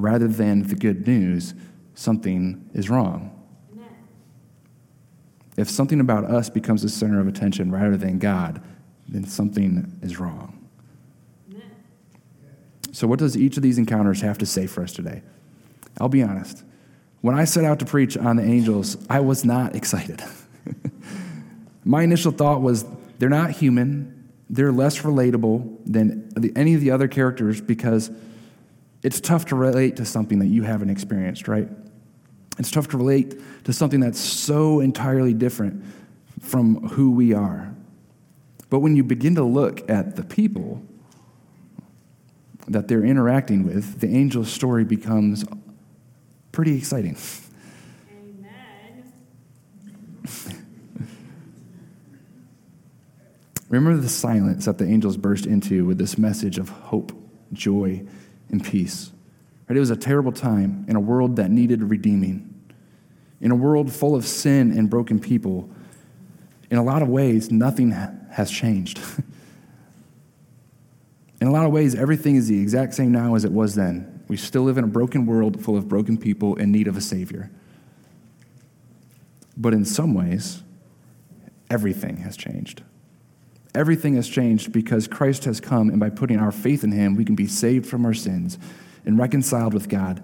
rather 0.00 0.28
than 0.28 0.62
the 0.62 0.74
good 0.74 1.06
news, 1.06 1.54
something 1.94 2.70
is 2.74 2.88
wrong. 2.88 3.34
If 5.56 5.68
something 5.68 5.98
about 5.98 6.24
us 6.24 6.48
becomes 6.48 6.82
the 6.82 6.88
center 6.88 7.20
of 7.20 7.26
attention 7.26 7.72
rather 7.72 7.96
than 7.96 8.20
God, 8.20 8.62
then 9.08 9.24
something 9.24 9.98
is 10.02 10.20
wrong. 10.20 10.54
So, 12.92 13.06
what 13.06 13.18
does 13.18 13.36
each 13.36 13.56
of 13.56 13.62
these 13.62 13.78
encounters 13.78 14.20
have 14.20 14.38
to 14.38 14.46
say 14.46 14.66
for 14.66 14.82
us 14.82 14.92
today? 14.92 15.22
I'll 16.00 16.08
be 16.08 16.22
honest. 16.22 16.64
When 17.20 17.34
I 17.36 17.44
set 17.44 17.64
out 17.64 17.80
to 17.80 17.84
preach 17.84 18.16
on 18.16 18.36
the 18.36 18.44
angels, 18.44 18.96
I 19.10 19.20
was 19.20 19.44
not 19.44 19.74
excited. 19.74 20.22
My 21.84 22.02
initial 22.02 22.30
thought 22.30 22.60
was 22.62 22.84
they're 23.18 23.28
not 23.28 23.50
human, 23.50 24.30
they're 24.48 24.72
less 24.72 25.02
relatable 25.02 25.78
than 25.86 26.52
any 26.54 26.74
of 26.74 26.80
the 26.80 26.92
other 26.92 27.08
characters 27.08 27.60
because 27.60 28.10
it's 29.02 29.20
tough 29.20 29.46
to 29.46 29.56
relate 29.56 29.96
to 29.96 30.04
something 30.04 30.38
that 30.40 30.48
you 30.48 30.62
haven't 30.62 30.90
experienced, 30.90 31.48
right? 31.48 31.68
It's 32.58 32.70
tough 32.70 32.88
to 32.88 32.96
relate 32.96 33.34
to 33.64 33.72
something 33.72 34.00
that's 34.00 34.18
so 34.18 34.80
entirely 34.80 35.32
different 35.32 35.84
from 36.40 36.88
who 36.88 37.12
we 37.12 37.32
are. 37.32 37.74
But 38.70 38.80
when 38.80 38.96
you 38.96 39.04
begin 39.04 39.36
to 39.36 39.44
look 39.44 39.88
at 39.88 40.16
the 40.16 40.24
people 40.24 40.82
that 42.66 42.88
they're 42.88 43.04
interacting 43.04 43.64
with, 43.64 44.00
the 44.00 44.08
angel's 44.08 44.50
story 44.50 44.84
becomes 44.84 45.44
pretty 46.52 46.76
exciting. 46.76 47.16
Amen. 48.10 49.12
Remember 53.68 54.00
the 54.00 54.08
silence 54.08 54.64
that 54.64 54.78
the 54.78 54.86
angels 54.86 55.16
burst 55.16 55.46
into 55.46 55.86
with 55.86 55.98
this 55.98 56.18
message 56.18 56.58
of 56.58 56.68
hope, 56.68 57.12
joy, 57.52 58.04
and 58.50 58.64
peace. 58.64 59.10
Right? 59.68 59.76
It 59.76 59.80
was 59.80 59.90
a 59.90 59.96
terrible 59.96 60.32
time 60.32 60.84
in 60.88 60.96
a 60.96 61.00
world 61.00 61.36
that 61.36 61.50
needed 61.50 61.82
redeeming, 61.82 62.44
in 63.40 63.50
a 63.50 63.56
world 63.56 63.92
full 63.92 64.14
of 64.14 64.26
sin 64.26 64.76
and 64.76 64.90
broken 64.90 65.20
people. 65.20 65.68
In 66.70 66.78
a 66.78 66.82
lot 66.82 67.02
of 67.02 67.08
ways, 67.08 67.50
nothing 67.50 67.92
has 68.30 68.50
changed. 68.50 69.00
in 71.40 71.46
a 71.46 71.50
lot 71.50 71.64
of 71.64 71.72
ways, 71.72 71.94
everything 71.94 72.36
is 72.36 72.48
the 72.48 72.60
exact 72.60 72.94
same 72.94 73.12
now 73.12 73.34
as 73.34 73.44
it 73.44 73.52
was 73.52 73.74
then. 73.74 74.22
We 74.28 74.36
still 74.36 74.62
live 74.62 74.76
in 74.76 74.84
a 74.84 74.88
broken 74.88 75.24
world 75.24 75.64
full 75.64 75.76
of 75.76 75.88
broken 75.88 76.18
people 76.18 76.56
in 76.56 76.70
need 76.70 76.88
of 76.88 76.96
a 76.96 77.00
Savior. 77.00 77.50
But 79.56 79.72
in 79.72 79.84
some 79.84 80.14
ways, 80.14 80.62
everything 81.70 82.18
has 82.18 82.36
changed. 82.36 82.82
Everything 83.78 84.16
has 84.16 84.28
changed 84.28 84.72
because 84.72 85.06
Christ 85.06 85.44
has 85.44 85.60
come, 85.60 85.88
and 85.88 86.00
by 86.00 86.10
putting 86.10 86.40
our 86.40 86.50
faith 86.50 86.82
in 86.82 86.90
Him, 86.90 87.14
we 87.14 87.24
can 87.24 87.36
be 87.36 87.46
saved 87.46 87.86
from 87.86 88.04
our 88.04 88.12
sins 88.12 88.58
and 89.06 89.16
reconciled 89.16 89.72
with 89.72 89.88
God. 89.88 90.20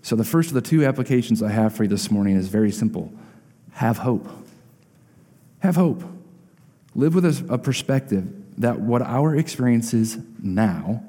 So, 0.00 0.16
the 0.16 0.24
first 0.24 0.48
of 0.48 0.54
the 0.54 0.62
two 0.62 0.82
applications 0.82 1.42
I 1.42 1.50
have 1.50 1.74
for 1.74 1.82
you 1.82 1.90
this 1.90 2.10
morning 2.10 2.34
is 2.34 2.48
very 2.48 2.72
simple 2.72 3.12
have 3.72 3.98
hope. 3.98 4.26
Have 5.58 5.76
hope. 5.76 6.02
Live 6.94 7.14
with 7.14 7.50
a, 7.50 7.58
perspective 7.58 8.26
that 8.56 8.80
what 8.80 9.02
our 9.02 9.36
experience 9.36 9.92
is 9.92 10.18
now 10.42 11.04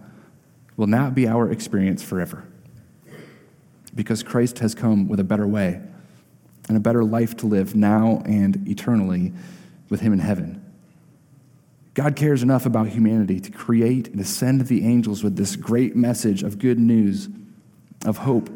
will 0.75 0.87
not 0.87 1.15
be 1.15 1.29
our 1.29 1.49
experience 1.49 2.03
forever. 2.03 2.43
Because 3.95 4.21
Christ 4.21 4.59
has 4.59 4.75
come 4.75 5.07
with 5.07 5.21
a 5.21 5.23
better 5.23 5.47
way 5.47 5.81
and 6.67 6.75
a 6.75 6.81
better 6.81 7.05
life 7.05 7.37
to 7.37 7.47
live 7.47 7.73
now 7.73 8.21
and 8.25 8.67
eternally 8.67 9.31
with 9.89 10.01
Him 10.01 10.11
in 10.11 10.19
heaven. 10.19 10.66
God 11.97 12.15
cares 12.15 12.43
enough 12.43 12.67
about 12.67 12.89
humanity 12.89 13.39
to 13.39 13.49
create 13.49 14.09
and 14.09 14.19
to 14.19 14.23
send 14.23 14.67
the 14.67 14.85
angels 14.85 15.23
with 15.23 15.35
this 15.35 15.55
great 15.55 15.95
message 15.95 16.43
of 16.43 16.59
good 16.59 16.77
news, 16.77 17.27
of 18.05 18.19
hope, 18.19 18.51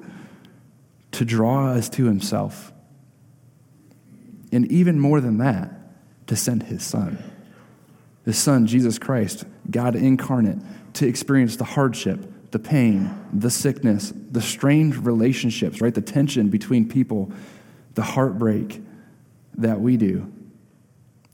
to 1.13 1.25
draw 1.25 1.71
us 1.71 1.89
to 1.89 2.06
Himself. 2.06 2.71
And 4.51 4.71
even 4.71 4.99
more 4.99 5.19
than 5.19 5.39
that, 5.39 5.71
to 6.27 6.36
send 6.36 6.62
His 6.62 6.84
Son. 6.84 7.17
His 8.25 8.38
Son, 8.38 8.67
Jesus 8.67 8.99
Christ, 8.99 9.45
God 9.71 9.95
incarnate, 9.95 10.60
to 10.93 11.08
experience 11.08 11.56
the 11.56 11.63
hardship, 11.63 12.51
the 12.51 12.60
pain, 12.60 13.10
the 13.34 13.49
sickness, 13.49 14.13
the 14.30 14.43
strained 14.43 15.04
relationships, 15.04 15.82
right? 15.82 15.95
The 15.95 16.01
tension 16.01 16.49
between 16.49 16.88
people, 16.88 17.32
the 17.95 18.04
heartbreak 18.04 18.84
that 19.56 19.82
we 19.82 19.97
do. 19.97 20.32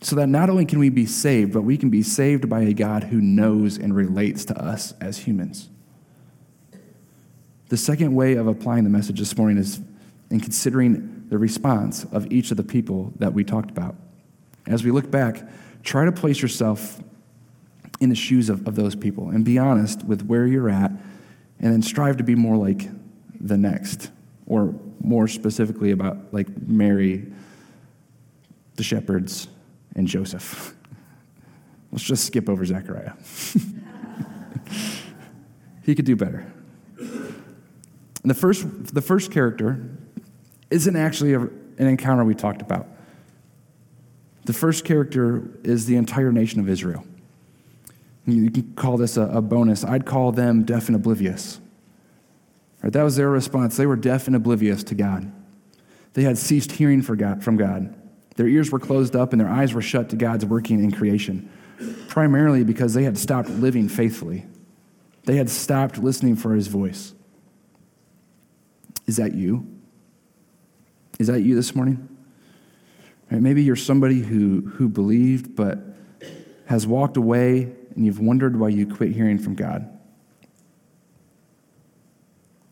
So 0.02 0.16
that 0.18 0.28
not 0.28 0.50
only 0.50 0.66
can 0.66 0.80
we 0.80 0.90
be 0.90 1.06
saved, 1.06 1.54
but 1.54 1.62
we 1.62 1.78
can 1.78 1.90
be 1.90 2.04
saved 2.04 2.48
by 2.48 2.62
a 2.62 2.74
God 2.74 3.06
who 3.06 3.20
knows 3.20 3.78
and 3.78 3.96
relates 3.96 4.46
to 4.46 4.62
us 4.62 4.94
as 5.02 5.20
humans. 5.20 5.70
The 7.70 7.78
second 7.78 8.14
way 8.14 8.36
of 8.36 8.48
applying 8.48 8.84
the 8.84 8.90
message 8.90 9.20
this 9.20 9.36
morning 9.38 9.58
is 9.58 9.82
in 10.30 10.40
considering 10.40 11.26
the 11.30 11.38
response 11.38 12.06
of 12.12 12.32
each 12.32 12.52
of 12.52 12.58
the 12.58 12.64
people 12.64 13.12
that 13.18 13.34
we 13.34 13.44
talked 13.44 13.72
about. 13.72 13.96
As 14.68 14.84
we 14.84 14.92
look 14.92 15.10
back, 15.10 15.44
try 15.84 16.06
to 16.06 16.12
place 16.12 16.42
yourself 16.42 17.02
in 18.00 18.10
the 18.10 18.16
shoes 18.16 18.50
of, 18.50 18.68
of 18.68 18.76
those 18.76 18.96
people 18.96 19.30
and 19.30 19.44
be 19.44 19.58
honest 19.58 20.04
with 20.04 20.26
where 20.26 20.46
you're 20.46 20.70
at 20.70 20.92
and 21.60 21.74
then 21.74 21.82
strive 21.82 22.18
to 22.18 22.24
be 22.24 22.36
more 22.36 22.56
like 22.56 22.88
the 23.40 23.58
next 23.58 24.12
or 24.46 24.76
more 25.02 25.28
specifically 25.28 25.92
about 25.92 26.18
like 26.32 26.48
mary 26.68 27.26
the 28.76 28.84
shepherds 28.84 29.48
and 29.98 30.08
joseph 30.08 30.74
let's 31.92 32.04
just 32.04 32.26
skip 32.26 32.48
over 32.48 32.66
zechariah 32.66 33.14
he 35.84 35.94
could 35.94 36.06
do 36.06 36.16
better 36.16 36.50
the 38.24 38.34
first 38.34 38.94
the 38.94 39.02
first 39.02 39.32
character 39.32 39.90
isn't 40.70 40.96
actually 40.96 41.34
a, 41.34 41.42
an 41.42 41.88
encounter 41.88 42.24
we 42.24 42.34
talked 42.34 42.62
about 42.62 42.88
the 44.46 44.54
first 44.54 44.86
character 44.86 45.50
is 45.64 45.88
the 45.88 45.98
entire 45.98 46.32
nation 46.32 46.62
of 46.62 46.70
israel 46.70 47.04
you 48.28 48.52
can 48.52 48.74
call 48.74 48.98
this 48.98 49.16
a, 49.16 49.22
a 49.22 49.42
bonus. 49.42 49.86
I'd 49.86 50.06
call 50.06 50.34
them 50.34 50.64
deaf 50.64 50.88
and 50.88 50.96
oblivious. 50.96 51.62
Right, 52.84 52.92
that 52.92 53.04
was 53.04 53.16
their 53.16 53.30
response. 53.30 53.78
They 53.78 53.86
were 53.86 53.96
deaf 53.96 54.28
and 54.28 54.36
oblivious 54.36 54.84
to 54.86 54.96
God. 54.96 55.32
They 56.14 56.24
had 56.24 56.38
ceased 56.38 56.74
hearing 56.74 57.02
God, 57.02 57.44
from 57.44 57.56
God. 57.56 57.96
Their 58.38 58.48
ears 58.48 58.72
were 58.72 58.80
closed 58.80 59.16
up 59.16 59.34
and 59.34 59.42
their 59.42 59.50
eyes 59.50 59.74
were 59.74 59.82
shut 59.82 60.10
to 60.12 60.16
God's 60.16 60.46
working 60.46 60.84
in 60.84 60.92
creation, 60.92 61.50
primarily 62.08 62.64
because 62.64 62.94
they 62.94 63.04
had 63.04 63.18
stopped 63.18 63.50
living 63.50 63.90
faithfully. 63.90 64.46
They 65.26 65.36
had 65.36 65.50
stopped 65.50 65.98
listening 65.98 66.36
for 66.36 66.54
his 66.54 66.68
voice. 66.68 67.14
Is 69.08 69.18
that 69.18 69.34
you? 69.34 69.68
Is 71.20 71.28
that 71.28 71.42
you 71.42 71.56
this 71.56 71.76
morning? 71.76 72.08
Right, 73.32 73.42
maybe 73.42 73.64
you're 73.64 73.76
somebody 73.76 74.20
who, 74.22 74.62
who 74.62 74.88
believed 74.88 75.56
but 75.56 75.80
has 76.68 76.86
walked 76.86 77.18
away 77.18 77.74
and 77.96 78.06
you've 78.06 78.20
wondered 78.20 78.60
why 78.60 78.70
you 78.70 78.86
quit 78.86 79.14
hearing 79.14 79.40
from 79.40 79.56
God. 79.56 79.90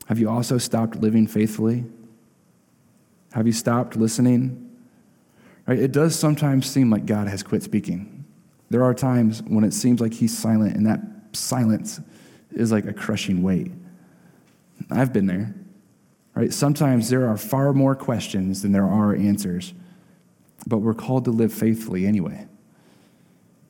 Have 0.08 0.20
you 0.20 0.30
also 0.30 0.60
stopped 0.60 0.98
living 0.98 1.26
faithfully? 1.26 1.86
Have 3.34 3.48
you 3.48 3.54
stopped 3.54 3.96
listening? 3.96 4.65
Right? 5.68 5.80
It 5.80 5.92
does 5.92 6.18
sometimes 6.18 6.68
seem 6.68 6.90
like 6.90 7.06
God 7.06 7.28
has 7.28 7.44
quit 7.44 7.64
speaking. 7.64 8.26
There 8.70 8.84
are 8.84 8.94
times 8.94 9.42
when 9.44 9.64
it 9.64 9.74
seems 9.74 10.00
like 10.00 10.14
he's 10.14 10.38
silent, 10.38 10.76
and 10.76 10.86
that 10.86 11.00
silence 11.34 12.00
is 12.52 12.72
like 12.72 12.86
a 12.86 12.94
crushing 12.94 13.42
weight. 13.44 13.72
I've 14.92 15.14
been 15.14 15.26
there. 15.26 15.56
Right? 16.36 16.54
Sometimes 16.54 17.10
there 17.10 17.28
are 17.28 17.38
far 17.38 17.74
more 17.74 17.96
questions 17.96 18.62
than 18.62 18.74
there 18.74 18.86
are 18.86 19.16
answers, 19.16 19.74
but 20.68 20.80
we're 20.80 20.94
called 20.94 21.26
to 21.26 21.32
live 21.32 21.54
faithfully 21.54 22.06
anyway. 22.06 22.48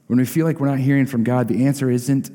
When 0.08 0.20
we 0.20 0.26
feel 0.26 0.46
like 0.46 0.60
we're 0.60 0.70
not 0.70 0.80
hearing 0.80 1.06
from 1.06 1.24
God, 1.24 1.48
the 1.48 1.66
answer 1.66 1.90
isn't 1.90 2.32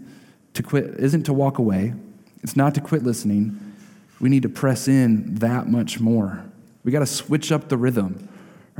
to 0.55 0.63
quit, 0.63 0.85
isn't 0.99 1.25
to 1.25 1.33
walk 1.33 1.59
away. 1.59 1.95
It's 2.43 2.57
not 2.57 2.75
to 2.77 2.81
quit 2.81 3.03
listening. 3.03 3.75
We 4.21 4.29
need 4.29 4.43
to 4.43 4.49
press 4.49 4.89
in 4.89 5.37
that 5.37 5.69
much 5.69 6.01
more. 6.01 6.45
We 6.85 6.93
got 6.93 7.01
to 7.01 7.07
switch 7.07 7.53
up 7.53 7.69
the 7.69 7.77
rhythm. 7.77 8.29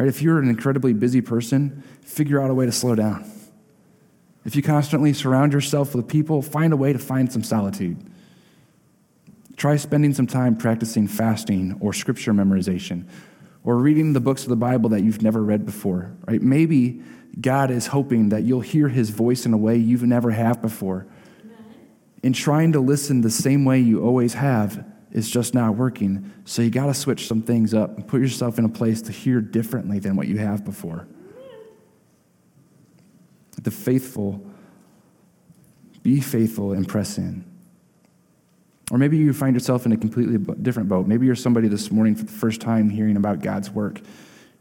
Right? 0.01 0.09
If 0.09 0.23
you're 0.23 0.39
an 0.39 0.49
incredibly 0.49 0.95
busy 0.95 1.21
person, 1.21 1.83
figure 2.01 2.41
out 2.41 2.51
a 2.51 2.55
way 2.55 2.65
to 2.65 2.73
slow 2.73 2.95
down. 2.95 3.31
If 4.47 4.57
you 4.57 4.63
constantly 4.63 5.13
surround 5.13 5.53
yourself 5.53 5.95
with 5.95 6.09
people, 6.09 6.41
find 6.41 6.73
a 6.73 6.77
way 6.79 6.95
to 6.95 6.99
find 6.99 7.31
some 7.31 7.43
solitude. 7.43 8.03
Try 9.59 9.77
spending 9.77 10.15
some 10.15 10.27
time 10.27 10.57
practicing 10.57 11.07
fasting 11.07 11.77
or 11.81 11.93
scripture 11.93 12.33
memorization 12.33 13.09
or 13.63 13.77
reading 13.77 14.15
the 14.15 14.21
books 14.21 14.45
of 14.45 14.49
the 14.49 14.57
Bible 14.57 14.89
that 14.89 15.03
you've 15.03 15.21
never 15.21 15.43
read 15.43 15.67
before, 15.67 16.17
right? 16.27 16.41
Maybe 16.41 17.03
God 17.39 17.71
is 17.71 17.89
hoping 17.89 18.31
that 18.31 18.43
you'll 18.43 18.63
hear 18.63 18.89
his 18.89 19.11
voice 19.11 19.45
in 19.45 19.53
a 19.53 19.59
way 19.59 19.77
you've 19.77 20.05
never 20.05 20.31
have 20.31 20.63
before. 20.63 21.07
In 22.23 22.33
trying 22.33 22.73
to 22.73 22.81
listen 22.81 23.21
the 23.21 23.29
same 23.29 23.67
way 23.67 23.81
you 23.81 24.03
always 24.03 24.33
have 24.33 24.83
is 25.13 25.29
just 25.31 25.55
not 25.55 25.77
working. 25.77 26.33
So 26.45 26.63
you 26.63 26.71
got 26.71 26.87
to 26.87 26.95
switch 26.95 27.27
some 27.27 27.43
things 27.43 27.75
up 27.75 27.97
and 27.97 28.07
put 28.07 28.21
yourself 28.21 28.59
in 28.59 28.65
a 28.65 28.69
place 28.69 29.03
to 29.03 29.13
hear 29.13 29.41
differently 29.41 29.99
than 29.99 30.17
what 30.17 30.29
you 30.29 30.39
have 30.39 30.65
before. 30.65 31.09
The 33.63 33.71
faithful, 33.71 34.45
be 36.03 36.21
faithful 36.21 36.73
and 36.73 36.89
press 36.89 37.19
in. 37.19 37.45
Or 38.91 38.99
maybe 38.99 39.19
you 39.19 39.33
find 39.33 39.55
yourself 39.55 39.87
in 39.87 39.93
a 39.93 39.97
completely 39.97 40.39
different 40.63 40.89
boat. 40.89 41.07
Maybe 41.07 41.27
you're 41.27 41.37
somebody 41.37 41.69
this 41.69 41.91
morning 41.91 42.15
for 42.15 42.25
the 42.25 42.33
first 42.33 42.61
time 42.61 42.89
hearing 42.89 43.17
about 43.17 43.41
God's 43.41 43.71
work 43.71 44.01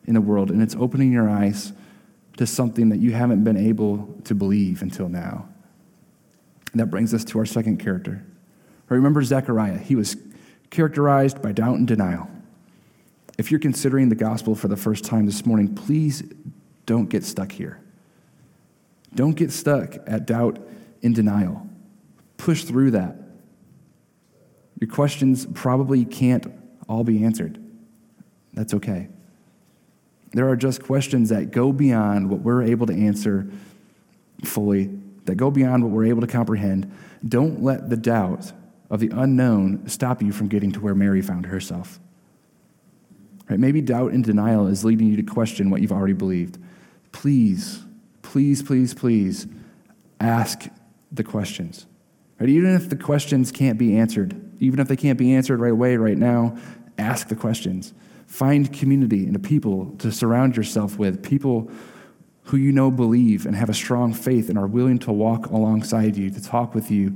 in 0.05 0.13
the 0.13 0.21
world, 0.21 0.51
and 0.51 0.61
it's 0.61 0.75
opening 0.75 1.11
your 1.11 1.29
eyes 1.29 1.73
to 2.37 2.45
something 2.45 2.89
that 2.89 2.99
you 2.99 3.11
haven't 3.11 3.43
been 3.43 3.57
able 3.57 4.15
to 4.25 4.35
believe 4.35 4.81
until 4.81 5.09
now. 5.09 5.47
And 6.71 6.79
that 6.79 6.87
brings 6.87 7.13
us 7.13 7.23
to 7.25 7.39
our 7.39 7.45
second 7.45 7.77
character. 7.77 8.23
Remember 8.87 9.21
Zechariah. 9.23 9.77
He 9.77 9.95
was 9.95 10.15
characterized 10.69 11.41
by 11.41 11.51
doubt 11.51 11.75
and 11.77 11.87
denial. 11.87 12.29
If 13.37 13.51
you're 13.51 13.59
considering 13.59 14.09
the 14.09 14.15
gospel 14.15 14.55
for 14.55 14.67
the 14.67 14.77
first 14.77 15.05
time 15.05 15.25
this 15.25 15.45
morning, 15.45 15.73
please 15.73 16.23
don't 16.85 17.09
get 17.09 17.23
stuck 17.23 17.51
here. 17.51 17.79
Don't 19.15 19.35
get 19.35 19.51
stuck 19.51 19.95
at 20.05 20.25
doubt 20.25 20.59
and 21.01 21.15
denial. 21.15 21.67
Push 22.37 22.65
through 22.65 22.91
that. 22.91 23.15
Your 24.79 24.89
questions 24.89 25.45
probably 25.53 26.05
can't 26.05 26.45
all 26.87 27.03
be 27.03 27.23
answered. 27.23 27.61
That's 28.53 28.73
okay. 28.73 29.09
There 30.33 30.47
are 30.49 30.55
just 30.55 30.83
questions 30.83 31.29
that 31.29 31.51
go 31.51 31.71
beyond 31.71 32.29
what 32.29 32.41
we're 32.41 32.63
able 32.63 32.87
to 32.87 32.93
answer 32.93 33.49
fully, 34.43 34.89
that 35.25 35.35
go 35.35 35.51
beyond 35.51 35.83
what 35.83 35.91
we're 35.91 36.05
able 36.05 36.21
to 36.21 36.27
comprehend. 36.27 36.91
Don't 37.27 37.63
let 37.63 37.89
the 37.89 37.97
doubt 37.97 38.51
of 38.89 38.99
the 38.99 39.09
unknown 39.13 39.87
stop 39.87 40.21
you 40.21 40.31
from 40.31 40.47
getting 40.47 40.71
to 40.71 40.79
where 40.79 40.95
Mary 40.95 41.21
found 41.21 41.45
herself. 41.45 41.99
Right? 43.49 43.59
Maybe 43.59 43.81
doubt 43.81 44.11
and 44.11 44.23
denial 44.23 44.67
is 44.67 44.85
leading 44.85 45.07
you 45.07 45.15
to 45.17 45.23
question 45.23 45.69
what 45.69 45.81
you've 45.81 45.91
already 45.91 46.13
believed. 46.13 46.57
Please, 47.11 47.83
please, 48.21 48.61
please, 48.61 48.93
please 48.93 49.47
ask 50.19 50.67
the 51.11 51.23
questions. 51.23 51.85
Right? 52.39 52.49
Even 52.49 52.75
if 52.75 52.89
the 52.89 52.95
questions 52.95 53.51
can't 53.51 53.77
be 53.77 53.97
answered, 53.97 54.39
even 54.59 54.79
if 54.79 54.87
they 54.87 54.95
can't 54.95 55.17
be 55.17 55.33
answered 55.33 55.59
right 55.59 55.71
away, 55.71 55.97
right 55.97 56.17
now, 56.17 56.57
ask 56.97 57.27
the 57.27 57.35
questions. 57.35 57.93
Find 58.27 58.71
community 58.71 59.25
and 59.25 59.35
a 59.35 59.39
people 59.39 59.95
to 59.99 60.11
surround 60.11 60.55
yourself 60.55 60.99
with, 60.99 61.23
people 61.23 61.71
who 62.43 62.57
you 62.57 62.71
know 62.71 62.91
believe 62.91 63.45
and 63.45 63.55
have 63.55 63.69
a 63.69 63.73
strong 63.73 64.13
faith 64.13 64.49
and 64.49 64.57
are 64.57 64.67
willing 64.67 64.99
to 64.99 65.11
walk 65.11 65.47
alongside 65.47 66.17
you, 66.17 66.29
to 66.29 66.43
talk 66.43 66.75
with 66.75 66.91
you, 66.91 67.13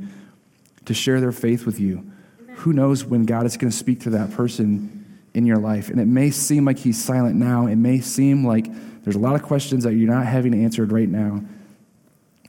to 0.86 0.94
share 0.94 1.20
their 1.22 1.32
faith 1.32 1.66
with 1.66 1.80
you. 1.80 2.12
Who 2.58 2.74
knows 2.74 3.04
when 3.04 3.24
God 3.24 3.46
is 3.46 3.58
going 3.58 3.72
to 3.72 3.78
speak 3.78 4.02
to 4.02 4.12
that 4.12 4.32
person 4.32 5.22
in 5.34 5.46
your 5.46 5.58
life? 5.58 5.90
And 5.90 6.00
it 6.00 6.08
may 6.08 6.30
seem 6.32 6.66
like 6.66 6.80
He's 6.80 7.04
silent 7.04 7.36
now. 7.36 7.68
It 7.68 7.76
may 7.76 8.00
seem 8.00 8.46
like 8.46 8.68
there's 9.04 9.16
a 9.16 9.20
lot 9.20 9.36
of 9.36 9.44
questions 9.44 9.84
that 9.84 9.94
you're 9.94 10.12
not 10.12 10.26
having 10.26 10.54
answered 10.54 10.92
right 10.92 11.10
now. 11.10 11.44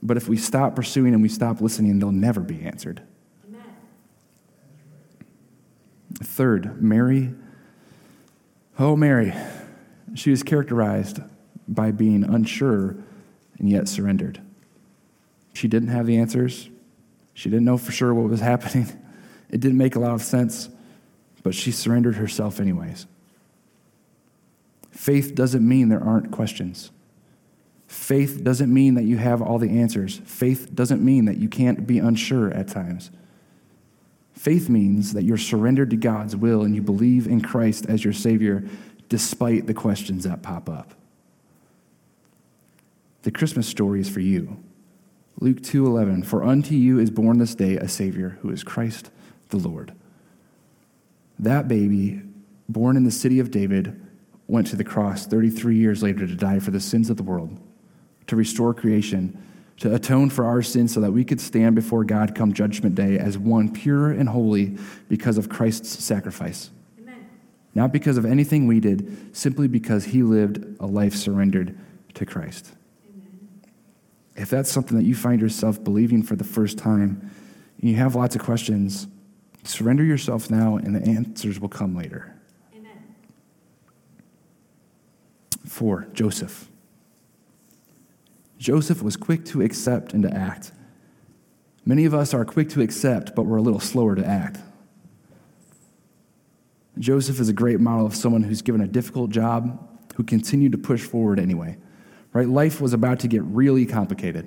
But 0.01 0.17
if 0.17 0.29
we 0.29 0.37
stop 0.37 0.75
pursuing 0.75 1.13
and 1.13 1.21
we 1.21 1.29
stop 1.29 1.61
listening, 1.61 1.99
they'll 1.99 2.11
never 2.11 2.41
be 2.41 2.61
answered. 2.61 3.01
Amen. 3.47 3.63
Third, 6.21 6.81
Mary. 6.81 7.33
Oh, 8.77 8.95
Mary. 8.95 9.33
She 10.13 10.29
was 10.29 10.43
characterized 10.43 11.19
by 11.67 11.91
being 11.91 12.23
unsure 12.23 12.95
and 13.57 13.69
yet 13.69 13.87
surrendered. 13.87 14.41
She 15.53 15.67
didn't 15.67 15.89
have 15.89 16.05
the 16.05 16.17
answers. 16.17 16.69
She 17.35 17.49
didn't 17.49 17.65
know 17.65 17.77
for 17.77 17.91
sure 17.91 18.11
what 18.15 18.27
was 18.27 18.39
happening. 18.53 18.87
It 19.51 19.59
didn't 19.59 19.77
make 19.77 19.95
a 19.95 19.99
lot 19.99 20.13
of 20.13 20.23
sense, 20.23 20.69
but 21.43 21.53
she 21.53 21.71
surrendered 21.71 22.15
herself 22.15 22.59
anyways. 22.59 23.05
Faith 24.89 25.35
doesn't 25.35 25.67
mean 25.67 25.89
there 25.89 26.03
aren't 26.03 26.31
questions. 26.31 26.89
Faith 27.85 28.43
doesn't 28.43 28.73
mean 28.73 28.95
that 28.95 29.03
you 29.03 29.17
have 29.17 29.41
all 29.41 29.59
the 29.59 29.69
answers. 29.69 30.17
Faith 30.25 30.73
doesn't 30.73 31.03
mean 31.03 31.25
that 31.25 31.37
you 31.37 31.47
can't 31.47 31.85
be 31.85 31.99
unsure 31.99 32.51
at 32.51 32.67
times. 32.67 33.11
Faith 34.33 34.69
means 34.69 35.13
that 35.13 35.23
you're 35.23 35.37
surrendered 35.37 35.91
to 35.91 35.95
God's 35.95 36.35
will 36.35 36.63
and 36.63 36.73
you 36.73 36.81
believe 36.81 37.27
in 37.27 37.41
Christ 37.41 37.85
as 37.87 38.03
your 38.03 38.13
Savior 38.13 38.63
despite 39.07 39.67
the 39.67 39.73
questions 39.73 40.23
that 40.23 40.41
pop 40.41 40.67
up. 40.67 40.93
The 43.21 43.31
Christmas 43.31 43.67
story 43.67 44.01
is 44.01 44.09
for 44.09 44.19
you. 44.19 44.57
Luke 45.39 45.61
2:11 45.61 46.23
For 46.23 46.43
unto 46.43 46.75
you 46.75 46.99
is 46.99 47.09
born 47.09 47.39
this 47.39 47.55
day 47.55 47.75
a 47.75 47.87
savior 47.87 48.37
who 48.41 48.49
is 48.49 48.63
Christ 48.63 49.11
the 49.49 49.57
Lord. 49.57 49.93
That 51.37 51.67
baby 51.67 52.21
born 52.69 52.95
in 52.97 53.03
the 53.03 53.11
city 53.11 53.39
of 53.39 53.51
David 53.51 54.01
went 54.47 54.67
to 54.67 54.75
the 54.75 54.83
cross 54.83 55.25
33 55.25 55.75
years 55.75 56.01
later 56.01 56.25
to 56.25 56.35
die 56.35 56.59
for 56.59 56.71
the 56.71 56.79
sins 56.79 57.09
of 57.09 57.17
the 57.17 57.23
world, 57.23 57.59
to 58.27 58.35
restore 58.35 58.73
creation, 58.73 59.37
to 59.77 59.93
atone 59.93 60.29
for 60.29 60.45
our 60.45 60.61
sins 60.61 60.93
so 60.93 61.01
that 61.01 61.11
we 61.11 61.25
could 61.25 61.41
stand 61.41 61.75
before 61.75 62.05
God 62.05 62.33
come 62.33 62.53
judgment 62.53 62.95
day 62.95 63.17
as 63.17 63.37
one 63.37 63.71
pure 63.71 64.11
and 64.11 64.29
holy 64.29 64.77
because 65.09 65.37
of 65.37 65.49
Christ's 65.49 66.03
sacrifice. 66.03 66.69
Amen. 66.97 67.27
Not 67.73 67.91
because 67.91 68.17
of 68.17 68.25
anything 68.25 68.67
we 68.67 68.79
did, 68.79 69.35
simply 69.35 69.67
because 69.67 70.05
he 70.05 70.23
lived 70.23 70.77
a 70.79 70.85
life 70.85 71.13
surrendered 71.13 71.77
to 72.13 72.25
Christ 72.25 72.71
if 74.35 74.49
that's 74.49 74.69
something 74.69 74.97
that 74.97 75.05
you 75.05 75.15
find 75.15 75.39
yourself 75.39 75.83
believing 75.83 76.21
for 76.21 76.35
the 76.35 76.43
first 76.43 76.77
time 76.77 77.31
and 77.79 77.89
you 77.89 77.95
have 77.95 78.15
lots 78.15 78.35
of 78.35 78.41
questions, 78.41 79.07
surrender 79.63 80.03
yourself 80.03 80.49
now 80.49 80.75
and 80.75 80.95
the 80.95 81.01
answers 81.07 81.59
will 81.59 81.69
come 81.69 81.95
later. 81.95 82.35
Amen. 82.75 83.15
Four, 85.65 86.07
Joseph. 86.13 86.69
Joseph 88.57 89.01
was 89.01 89.15
quick 89.15 89.45
to 89.45 89.61
accept 89.61 90.13
and 90.13 90.23
to 90.23 90.33
act. 90.33 90.71
Many 91.85 92.05
of 92.05 92.13
us 92.13 92.33
are 92.33 92.43
quick 92.43 92.69
to 92.69 92.81
accept, 92.81 93.35
but 93.35 93.43
we're 93.43 93.57
a 93.57 93.61
little 93.61 93.79
slower 93.79 94.15
to 94.15 94.25
act. 94.25 94.57
Joseph 96.97 97.39
is 97.39 97.47
a 97.47 97.53
great 97.53 97.79
model 97.79 98.05
of 98.05 98.15
someone 98.15 98.43
who's 98.43 98.61
given 98.61 98.81
a 98.81 98.87
difficult 98.87 99.29
job, 99.29 99.87
who 100.15 100.23
continued 100.23 100.71
to 100.71 100.77
push 100.77 101.03
forward 101.03 101.39
anyway 101.39 101.77
right? 102.35 102.49
Life 102.49 102.81
was 102.81 102.91
about 102.91 103.21
to 103.21 103.29
get 103.29 103.41
really 103.43 103.85
complicated, 103.85 104.45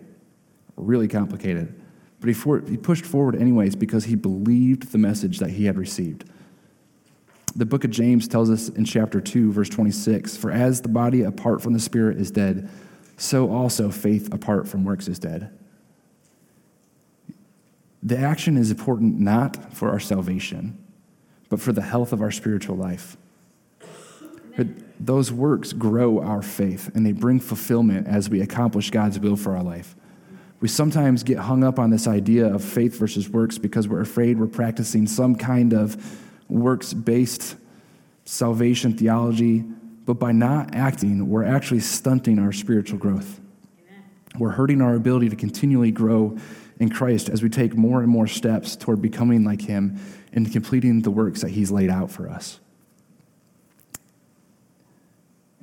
really 0.77 1.09
complicated. 1.09 1.75
But 2.21 2.29
he, 2.29 2.35
for, 2.35 2.61
he 2.61 2.77
pushed 2.77 3.07
forward 3.07 3.35
anyways 3.35 3.77
because 3.77 4.05
he 4.05 4.15
believed 4.15 4.93
the 4.93 4.99
message 4.99 5.39
that 5.39 5.51
he 5.51 5.65
had 5.65 5.79
received. 5.79 6.29
The 7.57 7.65
book 7.65 7.85
of 7.85 7.91
James 7.91 8.29
tells 8.29 8.51
us 8.51 8.69
in 8.69 8.85
chapter 8.85 9.23
2, 9.23 9.53
verse 9.53 9.71
26 9.71 10.37
For 10.37 10.53
as 10.53 10.83
the 10.83 10.91
body 10.91 11.23
apart 11.23 11.63
from 11.63 11.73
the 11.73 11.81
spirit 11.81 12.19
is 12.19 12.31
dead, 12.31 12.69
so 13.17 13.51
also 13.51 13.91
faith 13.91 14.33
apart 14.35 14.69
from 14.69 14.85
works 14.85 15.09
is 15.09 15.19
dead. 15.19 15.51
The 18.03 18.19
action 18.19 18.59
is 18.59 18.71
important 18.71 19.19
not 19.19 19.73
for 19.73 19.89
our 19.89 19.99
salvation, 19.99 20.79
but 21.49 21.59
for 21.59 21.73
the 21.73 21.83
health 21.83 22.13
of 22.13 22.21
our 22.21 22.31
spiritual 22.31 22.77
life. 22.77 23.17
But 24.59 24.67
those 25.01 25.31
works 25.31 25.73
grow 25.73 26.21
our 26.21 26.43
faith 26.43 26.91
and 26.95 27.07
they 27.07 27.13
bring 27.13 27.41
fulfillment 27.41 28.07
as 28.07 28.29
we 28.29 28.41
accomplish 28.41 28.91
God's 28.91 29.19
will 29.19 29.37
for 29.37 29.57
our 29.57 29.63
life. 29.63 29.95
We 30.61 30.69
sometimes 30.69 31.23
get 31.23 31.39
hung 31.39 31.63
up 31.63 31.79
on 31.79 31.91
this 31.91 32.09
idea 32.09 32.53
of 32.53 32.65
faith 32.65 32.99
versus 32.99 33.29
works 33.29 33.59
because 33.59 33.87
we're 33.87 34.01
afraid 34.01 34.39
we're 34.39 34.49
practicing 34.49 35.07
some 35.07 35.37
kind 35.37 35.73
of 35.73 36.21
works 36.49 36.93
based 36.93 37.57
salvation 38.25 38.97
theology, 38.97 39.61
but 40.05 40.15
by 40.15 40.33
not 40.33 40.75
acting, 40.75 41.29
we're 41.29 41.45
actually 41.45 41.81
stunting 41.81 42.39
our 42.39 42.53
spiritual 42.53 42.99
growth. 42.99 43.41
We're 44.39 44.51
hurting 44.51 44.83
our 44.83 44.95
ability 44.95 45.29
to 45.31 45.37
continually 45.37 45.91
grow 45.91 46.37
in 46.79 46.91
Christ 46.91 47.29
as 47.29 47.43
we 47.43 47.49
take 47.49 47.75
more 47.75 48.01
and 48.01 48.09
more 48.09 48.27
steps 48.27 48.77
toward 48.77 49.01
becoming 49.01 49.45
like 49.45 49.63
Him 49.63 49.99
and 50.33 50.51
completing 50.53 51.03
the 51.03 51.11
works 51.11 51.41
that 51.41 51.51
He's 51.51 51.71
laid 51.71 51.91
out 51.91 52.11
for 52.11 52.29
us. 52.29 52.61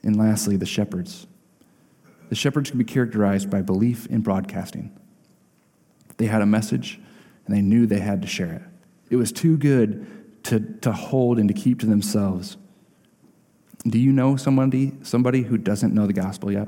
And 0.05 0.15
lastly, 0.15 0.55
the 0.55 0.65
shepherds. 0.65 1.27
The 2.29 2.35
shepherds 2.35 2.69
can 2.69 2.77
be 2.77 2.85
characterized 2.85 3.49
by 3.49 3.61
belief 3.61 4.05
in 4.07 4.21
broadcasting. 4.21 4.95
They 6.17 6.27
had 6.27 6.41
a 6.41 6.45
message 6.45 6.99
and 7.45 7.55
they 7.55 7.61
knew 7.61 7.85
they 7.85 7.99
had 7.99 8.21
to 8.21 8.27
share 8.27 8.53
it. 8.53 8.61
It 9.09 9.17
was 9.17 9.31
too 9.31 9.57
good 9.57 10.43
to, 10.45 10.59
to 10.81 10.91
hold 10.91 11.39
and 11.39 11.47
to 11.49 11.53
keep 11.53 11.79
to 11.81 11.85
themselves. 11.85 12.57
Do 13.87 13.99
you 13.99 14.11
know 14.11 14.35
somebody, 14.35 14.93
somebody 15.03 15.43
who 15.43 15.57
doesn't 15.57 15.93
know 15.93 16.07
the 16.07 16.13
gospel 16.13 16.51
yet? 16.51 16.67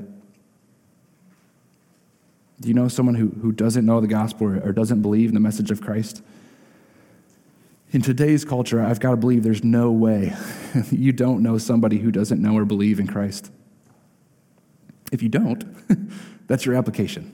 Do 2.60 2.68
you 2.68 2.74
know 2.74 2.88
someone 2.88 3.14
who, 3.14 3.28
who 3.40 3.52
doesn't 3.52 3.86
know 3.86 4.00
the 4.00 4.08
gospel 4.08 4.48
or, 4.48 4.60
or 4.60 4.72
doesn't 4.72 5.02
believe 5.02 5.28
in 5.28 5.34
the 5.34 5.40
message 5.40 5.70
of 5.70 5.80
Christ? 5.80 6.22
In 7.92 8.02
today's 8.02 8.44
culture, 8.44 8.82
I've 8.82 9.00
got 9.00 9.12
to 9.12 9.16
believe 9.16 9.42
there's 9.42 9.64
no 9.64 9.90
way 9.90 10.34
you 10.90 11.12
don't 11.12 11.42
know 11.42 11.58
somebody 11.58 11.98
who 11.98 12.10
doesn't 12.10 12.40
know 12.40 12.56
or 12.56 12.64
believe 12.64 13.00
in 13.00 13.06
Christ. 13.06 13.50
If 15.12 15.22
you 15.22 15.28
don't, 15.28 15.64
that's 16.46 16.66
your 16.66 16.74
application. 16.74 17.32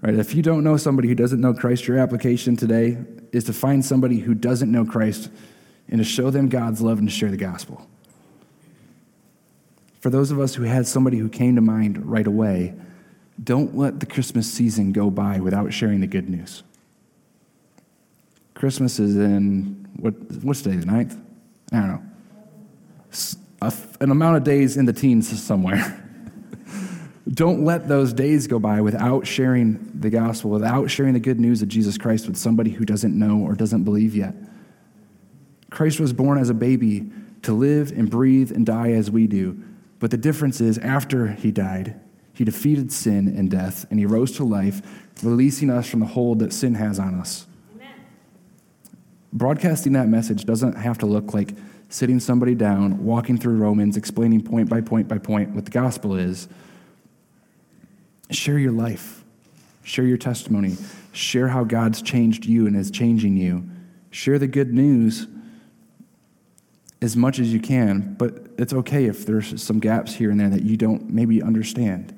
Right? 0.00 0.14
If 0.14 0.34
you 0.34 0.42
don't 0.42 0.62
know 0.62 0.76
somebody 0.76 1.08
who 1.08 1.14
doesn't 1.14 1.40
know 1.40 1.52
Christ, 1.54 1.86
your 1.86 1.98
application 1.98 2.56
today 2.56 2.98
is 3.32 3.44
to 3.44 3.52
find 3.52 3.84
somebody 3.84 4.20
who 4.20 4.34
doesn't 4.34 4.70
know 4.70 4.84
Christ 4.84 5.30
and 5.88 5.98
to 5.98 6.04
show 6.04 6.30
them 6.30 6.48
God's 6.48 6.80
love 6.80 6.98
and 6.98 7.08
to 7.08 7.14
share 7.14 7.30
the 7.30 7.36
gospel. 7.36 7.86
For 10.00 10.10
those 10.10 10.30
of 10.30 10.38
us 10.38 10.54
who 10.54 10.62
had 10.62 10.86
somebody 10.86 11.18
who 11.18 11.28
came 11.28 11.56
to 11.56 11.60
mind 11.60 12.06
right 12.08 12.26
away, 12.26 12.74
don't 13.42 13.76
let 13.76 14.00
the 14.00 14.06
Christmas 14.06 14.50
season 14.50 14.92
go 14.92 15.10
by 15.10 15.40
without 15.40 15.72
sharing 15.72 16.00
the 16.00 16.06
good 16.06 16.28
news. 16.28 16.62
Christmas 18.54 18.98
is 18.98 19.16
in, 19.16 19.88
what, 19.96 20.14
what's 20.42 20.62
today, 20.62 20.76
the 20.76 20.86
9th? 20.86 21.20
I 21.72 21.76
don't 21.76 21.88
know. 21.88 22.02
An 24.00 24.10
amount 24.10 24.36
of 24.36 24.44
days 24.44 24.76
in 24.76 24.84
the 24.84 24.92
teens 24.92 25.42
somewhere. 25.42 26.04
don't 27.34 27.64
let 27.64 27.88
those 27.88 28.12
days 28.12 28.46
go 28.46 28.58
by 28.58 28.80
without 28.80 29.26
sharing 29.26 29.90
the 29.94 30.10
gospel, 30.10 30.50
without 30.50 30.90
sharing 30.90 31.12
the 31.14 31.20
good 31.20 31.38
news 31.38 31.62
of 31.62 31.68
Jesus 31.68 31.98
Christ 31.98 32.26
with 32.26 32.36
somebody 32.36 32.70
who 32.70 32.84
doesn't 32.84 33.16
know 33.16 33.38
or 33.38 33.54
doesn't 33.54 33.84
believe 33.84 34.14
yet. 34.14 34.34
Christ 35.70 36.00
was 36.00 36.12
born 36.12 36.38
as 36.38 36.48
a 36.48 36.54
baby 36.54 37.10
to 37.42 37.52
live 37.52 37.92
and 37.92 38.10
breathe 38.10 38.50
and 38.50 38.64
die 38.64 38.92
as 38.92 39.10
we 39.10 39.26
do. 39.26 39.62
But 39.98 40.10
the 40.10 40.16
difference 40.16 40.60
is, 40.60 40.78
after 40.78 41.28
he 41.28 41.50
died, 41.50 42.00
he 42.32 42.44
defeated 42.44 42.92
sin 42.92 43.28
and 43.36 43.50
death, 43.50 43.84
and 43.90 43.98
he 43.98 44.06
rose 44.06 44.32
to 44.36 44.44
life, 44.44 44.80
releasing 45.22 45.70
us 45.70 45.88
from 45.88 46.00
the 46.00 46.06
hold 46.06 46.38
that 46.38 46.52
sin 46.52 46.74
has 46.74 46.98
on 46.98 47.14
us. 47.14 47.46
Amen. 47.74 47.94
Broadcasting 49.32 49.92
that 49.94 50.08
message 50.08 50.44
doesn't 50.44 50.76
have 50.76 50.98
to 50.98 51.06
look 51.06 51.34
like 51.34 51.54
sitting 51.88 52.20
somebody 52.20 52.54
down, 52.54 53.04
walking 53.04 53.38
through 53.38 53.56
Romans, 53.56 53.96
explaining 53.96 54.42
point 54.42 54.68
by 54.68 54.80
point 54.80 55.08
by 55.08 55.18
point 55.18 55.50
what 55.50 55.64
the 55.64 55.70
gospel 55.70 56.16
is. 56.16 56.48
Share 58.30 58.58
your 58.58 58.72
life, 58.72 59.24
share 59.82 60.04
your 60.04 60.18
testimony, 60.18 60.76
share 61.12 61.48
how 61.48 61.64
God's 61.64 62.02
changed 62.02 62.44
you 62.44 62.66
and 62.66 62.76
is 62.76 62.90
changing 62.90 63.36
you. 63.36 63.64
Share 64.10 64.38
the 64.38 64.46
good 64.46 64.72
news 64.72 65.26
as 67.00 67.16
much 67.16 67.38
as 67.38 67.52
you 67.52 67.60
can, 67.60 68.14
but 68.18 68.34
it's 68.58 68.72
okay 68.72 69.06
if 69.06 69.24
there's 69.24 69.62
some 69.62 69.78
gaps 69.78 70.14
here 70.14 70.30
and 70.30 70.38
there 70.38 70.50
that 70.50 70.62
you 70.62 70.76
don't 70.76 71.08
maybe 71.08 71.42
understand. 71.42 72.14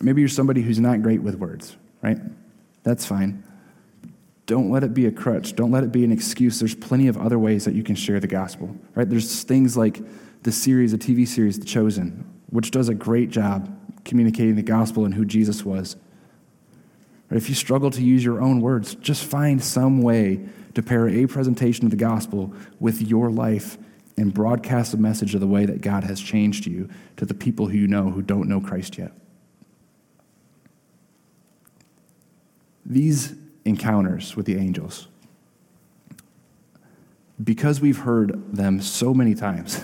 Maybe 0.00 0.22
you're 0.22 0.28
somebody 0.28 0.62
who's 0.62 0.80
not 0.80 1.02
great 1.02 1.22
with 1.22 1.36
words, 1.36 1.76
right? 2.02 2.18
That's 2.82 3.06
fine. 3.06 3.44
Don't 4.46 4.70
let 4.70 4.84
it 4.84 4.92
be 4.92 5.06
a 5.06 5.10
crutch. 5.10 5.54
Don't 5.56 5.70
let 5.70 5.84
it 5.84 5.92
be 5.92 6.04
an 6.04 6.12
excuse. 6.12 6.58
There's 6.58 6.74
plenty 6.74 7.08
of 7.08 7.16
other 7.16 7.38
ways 7.38 7.64
that 7.64 7.74
you 7.74 7.82
can 7.82 7.94
share 7.94 8.20
the 8.20 8.26
gospel, 8.26 8.76
right? 8.94 9.08
There's 9.08 9.42
things 9.42 9.76
like 9.76 10.00
the 10.42 10.52
series, 10.52 10.92
the 10.92 10.98
TV 10.98 11.26
series, 11.26 11.58
The 11.58 11.64
Chosen, 11.64 12.30
which 12.50 12.70
does 12.70 12.88
a 12.88 12.94
great 12.94 13.30
job 13.30 13.74
communicating 14.04 14.56
the 14.56 14.62
gospel 14.62 15.06
and 15.06 15.14
who 15.14 15.24
Jesus 15.24 15.64
was. 15.64 15.96
If 17.30 17.48
you 17.48 17.54
struggle 17.54 17.90
to 17.90 18.02
use 18.02 18.22
your 18.22 18.40
own 18.40 18.60
words, 18.60 18.94
just 18.96 19.24
find 19.24 19.62
some 19.62 20.02
way 20.02 20.46
to 20.74 20.82
pair 20.82 21.08
a 21.08 21.26
presentation 21.26 21.86
of 21.86 21.90
the 21.90 21.96
gospel 21.96 22.52
with 22.78 23.00
your 23.00 23.30
life 23.30 23.78
and 24.16 24.32
broadcast 24.32 24.92
the 24.92 24.98
message 24.98 25.34
of 25.34 25.40
the 25.40 25.46
way 25.46 25.64
that 25.64 25.80
God 25.80 26.04
has 26.04 26.20
changed 26.20 26.66
you 26.66 26.88
to 27.16 27.24
the 27.24 27.34
people 27.34 27.68
who 27.68 27.78
you 27.78 27.88
know 27.88 28.10
who 28.10 28.22
don't 28.22 28.48
know 28.48 28.60
Christ 28.60 28.98
yet. 28.98 29.12
These 32.84 33.34
encounters 33.64 34.36
with 34.36 34.46
the 34.46 34.56
angels, 34.56 35.08
because 37.42 37.80
we've 37.80 37.98
heard 37.98 38.54
them 38.54 38.80
so 38.80 39.12
many 39.12 39.34
times, 39.34 39.80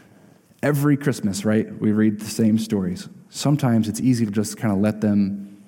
every 0.62 0.96
Christmas, 0.96 1.44
right, 1.44 1.78
we 1.80 1.92
read 1.92 2.20
the 2.20 2.30
same 2.30 2.58
stories. 2.58 3.08
Sometimes 3.28 3.88
it's 3.88 4.00
easy 4.00 4.24
to 4.24 4.30
just 4.30 4.56
kind 4.56 4.72
of 4.72 4.80
let 4.80 5.00
them 5.00 5.62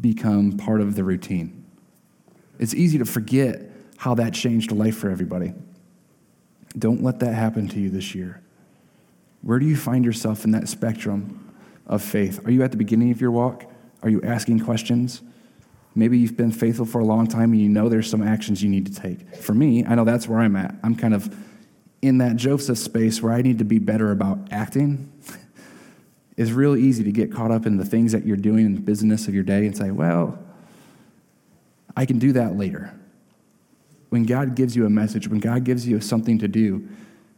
become 0.00 0.52
part 0.52 0.80
of 0.80 0.94
the 0.94 1.04
routine. 1.04 1.64
It's 2.58 2.74
easy 2.74 2.98
to 2.98 3.04
forget 3.04 3.70
how 3.96 4.14
that 4.14 4.34
changed 4.34 4.70
life 4.70 4.96
for 4.96 5.08
everybody. 5.08 5.54
Don't 6.78 7.02
let 7.02 7.20
that 7.20 7.34
happen 7.34 7.68
to 7.68 7.80
you 7.80 7.88
this 7.88 8.14
year. 8.14 8.42
Where 9.42 9.58
do 9.58 9.66
you 9.66 9.76
find 9.76 10.04
yourself 10.04 10.44
in 10.44 10.50
that 10.52 10.68
spectrum 10.68 11.54
of 11.86 12.02
faith? 12.02 12.46
Are 12.46 12.50
you 12.50 12.62
at 12.62 12.70
the 12.70 12.76
beginning 12.76 13.10
of 13.10 13.20
your 13.20 13.30
walk? 13.30 13.64
Are 14.02 14.08
you 14.08 14.22
asking 14.22 14.60
questions? 14.60 15.22
Maybe 15.94 16.18
you've 16.18 16.36
been 16.36 16.50
faithful 16.50 16.86
for 16.86 17.00
a 17.00 17.04
long 17.04 17.26
time 17.26 17.52
and 17.52 17.60
you 17.60 17.68
know 17.68 17.88
there's 17.88 18.10
some 18.10 18.22
actions 18.22 18.62
you 18.62 18.68
need 18.68 18.86
to 18.86 19.00
take. 19.00 19.36
For 19.36 19.54
me, 19.54 19.84
I 19.84 19.94
know 19.94 20.04
that's 20.04 20.26
where 20.26 20.40
I'm 20.40 20.56
at. 20.56 20.74
I'm 20.82 20.96
kind 20.96 21.14
of 21.14 21.34
in 22.02 22.18
that 22.18 22.36
Joseph 22.36 22.78
space 22.78 23.22
where 23.22 23.32
I 23.32 23.42
need 23.42 23.58
to 23.58 23.64
be 23.64 23.78
better 23.78 24.10
about 24.10 24.38
acting. 24.50 25.12
it's 26.36 26.50
real 26.50 26.76
easy 26.76 27.04
to 27.04 27.12
get 27.12 27.32
caught 27.32 27.50
up 27.50 27.64
in 27.64 27.76
the 27.76 27.84
things 27.84 28.12
that 28.12 28.26
you're 28.26 28.36
doing 28.36 28.66
in 28.66 28.74
the 28.74 28.80
business 28.80 29.28
of 29.28 29.34
your 29.34 29.44
day 29.44 29.66
and 29.66 29.76
say, 29.76 29.90
well, 29.90 30.38
I 31.96 32.06
can 32.06 32.18
do 32.18 32.32
that 32.32 32.56
later. 32.56 32.92
When 34.10 34.24
God 34.24 34.56
gives 34.56 34.74
you 34.74 34.86
a 34.86 34.90
message, 34.90 35.28
when 35.28 35.40
God 35.40 35.64
gives 35.64 35.86
you 35.86 36.00
something 36.00 36.38
to 36.40 36.48
do, 36.48 36.88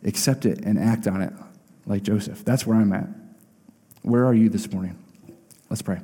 accept 0.04 0.46
it 0.46 0.64
and 0.64 0.78
act 0.78 1.07
on 1.07 1.20
it 1.20 1.32
like 1.86 2.02
Joseph. 2.02 2.44
That's 2.44 2.66
where 2.66 2.78
I'm 2.78 2.92
at. 2.92 3.09
Where 4.02 4.24
are 4.24 4.34
you 4.34 4.48
this 4.48 4.70
morning? 4.70 4.96
Let's 5.68 5.82
pray. 5.82 6.00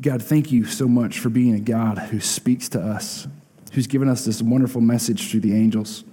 God, 0.00 0.22
thank 0.22 0.52
you 0.52 0.66
so 0.66 0.86
much 0.86 1.20
for 1.20 1.30
being 1.30 1.54
a 1.54 1.60
God 1.60 1.98
who 1.98 2.20
speaks 2.20 2.68
to 2.70 2.80
us, 2.80 3.26
who's 3.72 3.86
given 3.86 4.08
us 4.08 4.26
this 4.26 4.42
wonderful 4.42 4.82
message 4.82 5.30
through 5.30 5.40
the 5.40 5.54
angels. 5.54 6.04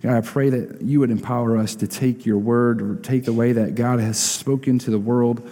God, 0.00 0.16
I 0.16 0.20
pray 0.20 0.50
that 0.50 0.80
you 0.80 1.00
would 1.00 1.10
empower 1.10 1.56
us 1.56 1.74
to 1.76 1.88
take 1.88 2.24
your 2.24 2.38
word 2.38 2.80
or 2.80 2.96
take 2.96 3.24
the 3.24 3.32
way 3.32 3.52
that 3.52 3.74
God 3.74 3.98
has 3.98 4.18
spoken 4.18 4.78
to 4.80 4.92
the 4.92 4.98
world, 4.98 5.48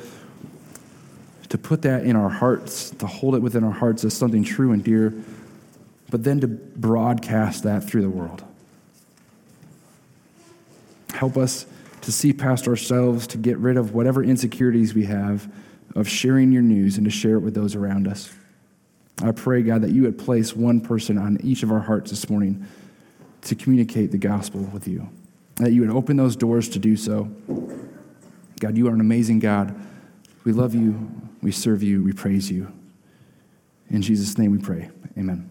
to 1.49 1.59
put 1.59 1.83
that 1.83 2.05
in 2.05 2.15
our 2.15 2.29
hearts, 2.29 2.91
to 2.91 3.09
hold 3.09 3.35
it 3.35 3.43
within 3.43 3.65
our 3.65 3.73
hearts 3.73 4.05
as 4.05 4.15
something 4.15 4.45
true 4.45 4.71
and 4.71 4.85
dear, 4.85 5.13
but 6.11 6.23
then 6.23 6.41
to 6.41 6.47
broadcast 6.47 7.65
that 7.65 7.83
through 7.83 8.03
the 8.03 8.11
world. 8.11 8.45
Help 11.13 11.37
us 11.37 11.67
to 12.03 12.13
see 12.13 12.33
past 12.33 12.69
ourselves, 12.69 13.27
to 13.27 13.37
get 13.37 13.59
rid 13.59 13.77
of 13.77 13.95
whatever 13.95 14.23
insecurities 14.23 14.95
we 14.95 15.07
have 15.07 15.51
of 15.95 16.09
sharing 16.09 16.53
your 16.53 16.63
news 16.63 16.97
and 16.97 17.05
to 17.05 17.11
share 17.11 17.35
it 17.35 17.41
with 17.41 17.55
those 17.55 17.75
around 17.75 18.07
us. 18.07 18.33
I 19.23 19.33
pray, 19.33 19.63
God, 19.63 19.83
that 19.83 19.91
you 19.91 20.03
would 20.03 20.19
place 20.19 20.55
one 20.57 20.81
person 20.81 21.19
on 21.19 21.39
each 21.43 21.63
of 21.63 21.71
our 21.71 21.81
hearts 21.81 22.11
this 22.11 22.31
morning 22.31 22.67
to 23.43 23.55
communicate 23.55 24.13
the 24.13 24.19
gospel 24.19 24.61
with 24.61 24.89
you, 24.89 25.09
that 25.57 25.73
you 25.73 25.81
would 25.83 25.91
open 25.91 26.17
those 26.17 26.37
doors 26.37 26.69
to 26.71 26.79
do 26.79 26.97
so. 26.97 27.25
God, 28.61 28.77
you 28.77 28.89
are 28.89 28.95
an 28.95 29.01
amazing 29.01 29.39
God. 29.39 29.75
We 30.45 30.53
love 30.53 30.75
you, 30.75 31.11
we 31.43 31.53
serve 31.53 31.83
you, 31.83 32.03
we 32.03 32.13
praise 32.13 32.51
you. 32.51 32.73
In 33.91 34.03
Jesus' 34.03 34.39
name 34.39 34.53
we 34.53 34.59
pray. 34.59 34.91
Amen. 35.19 35.50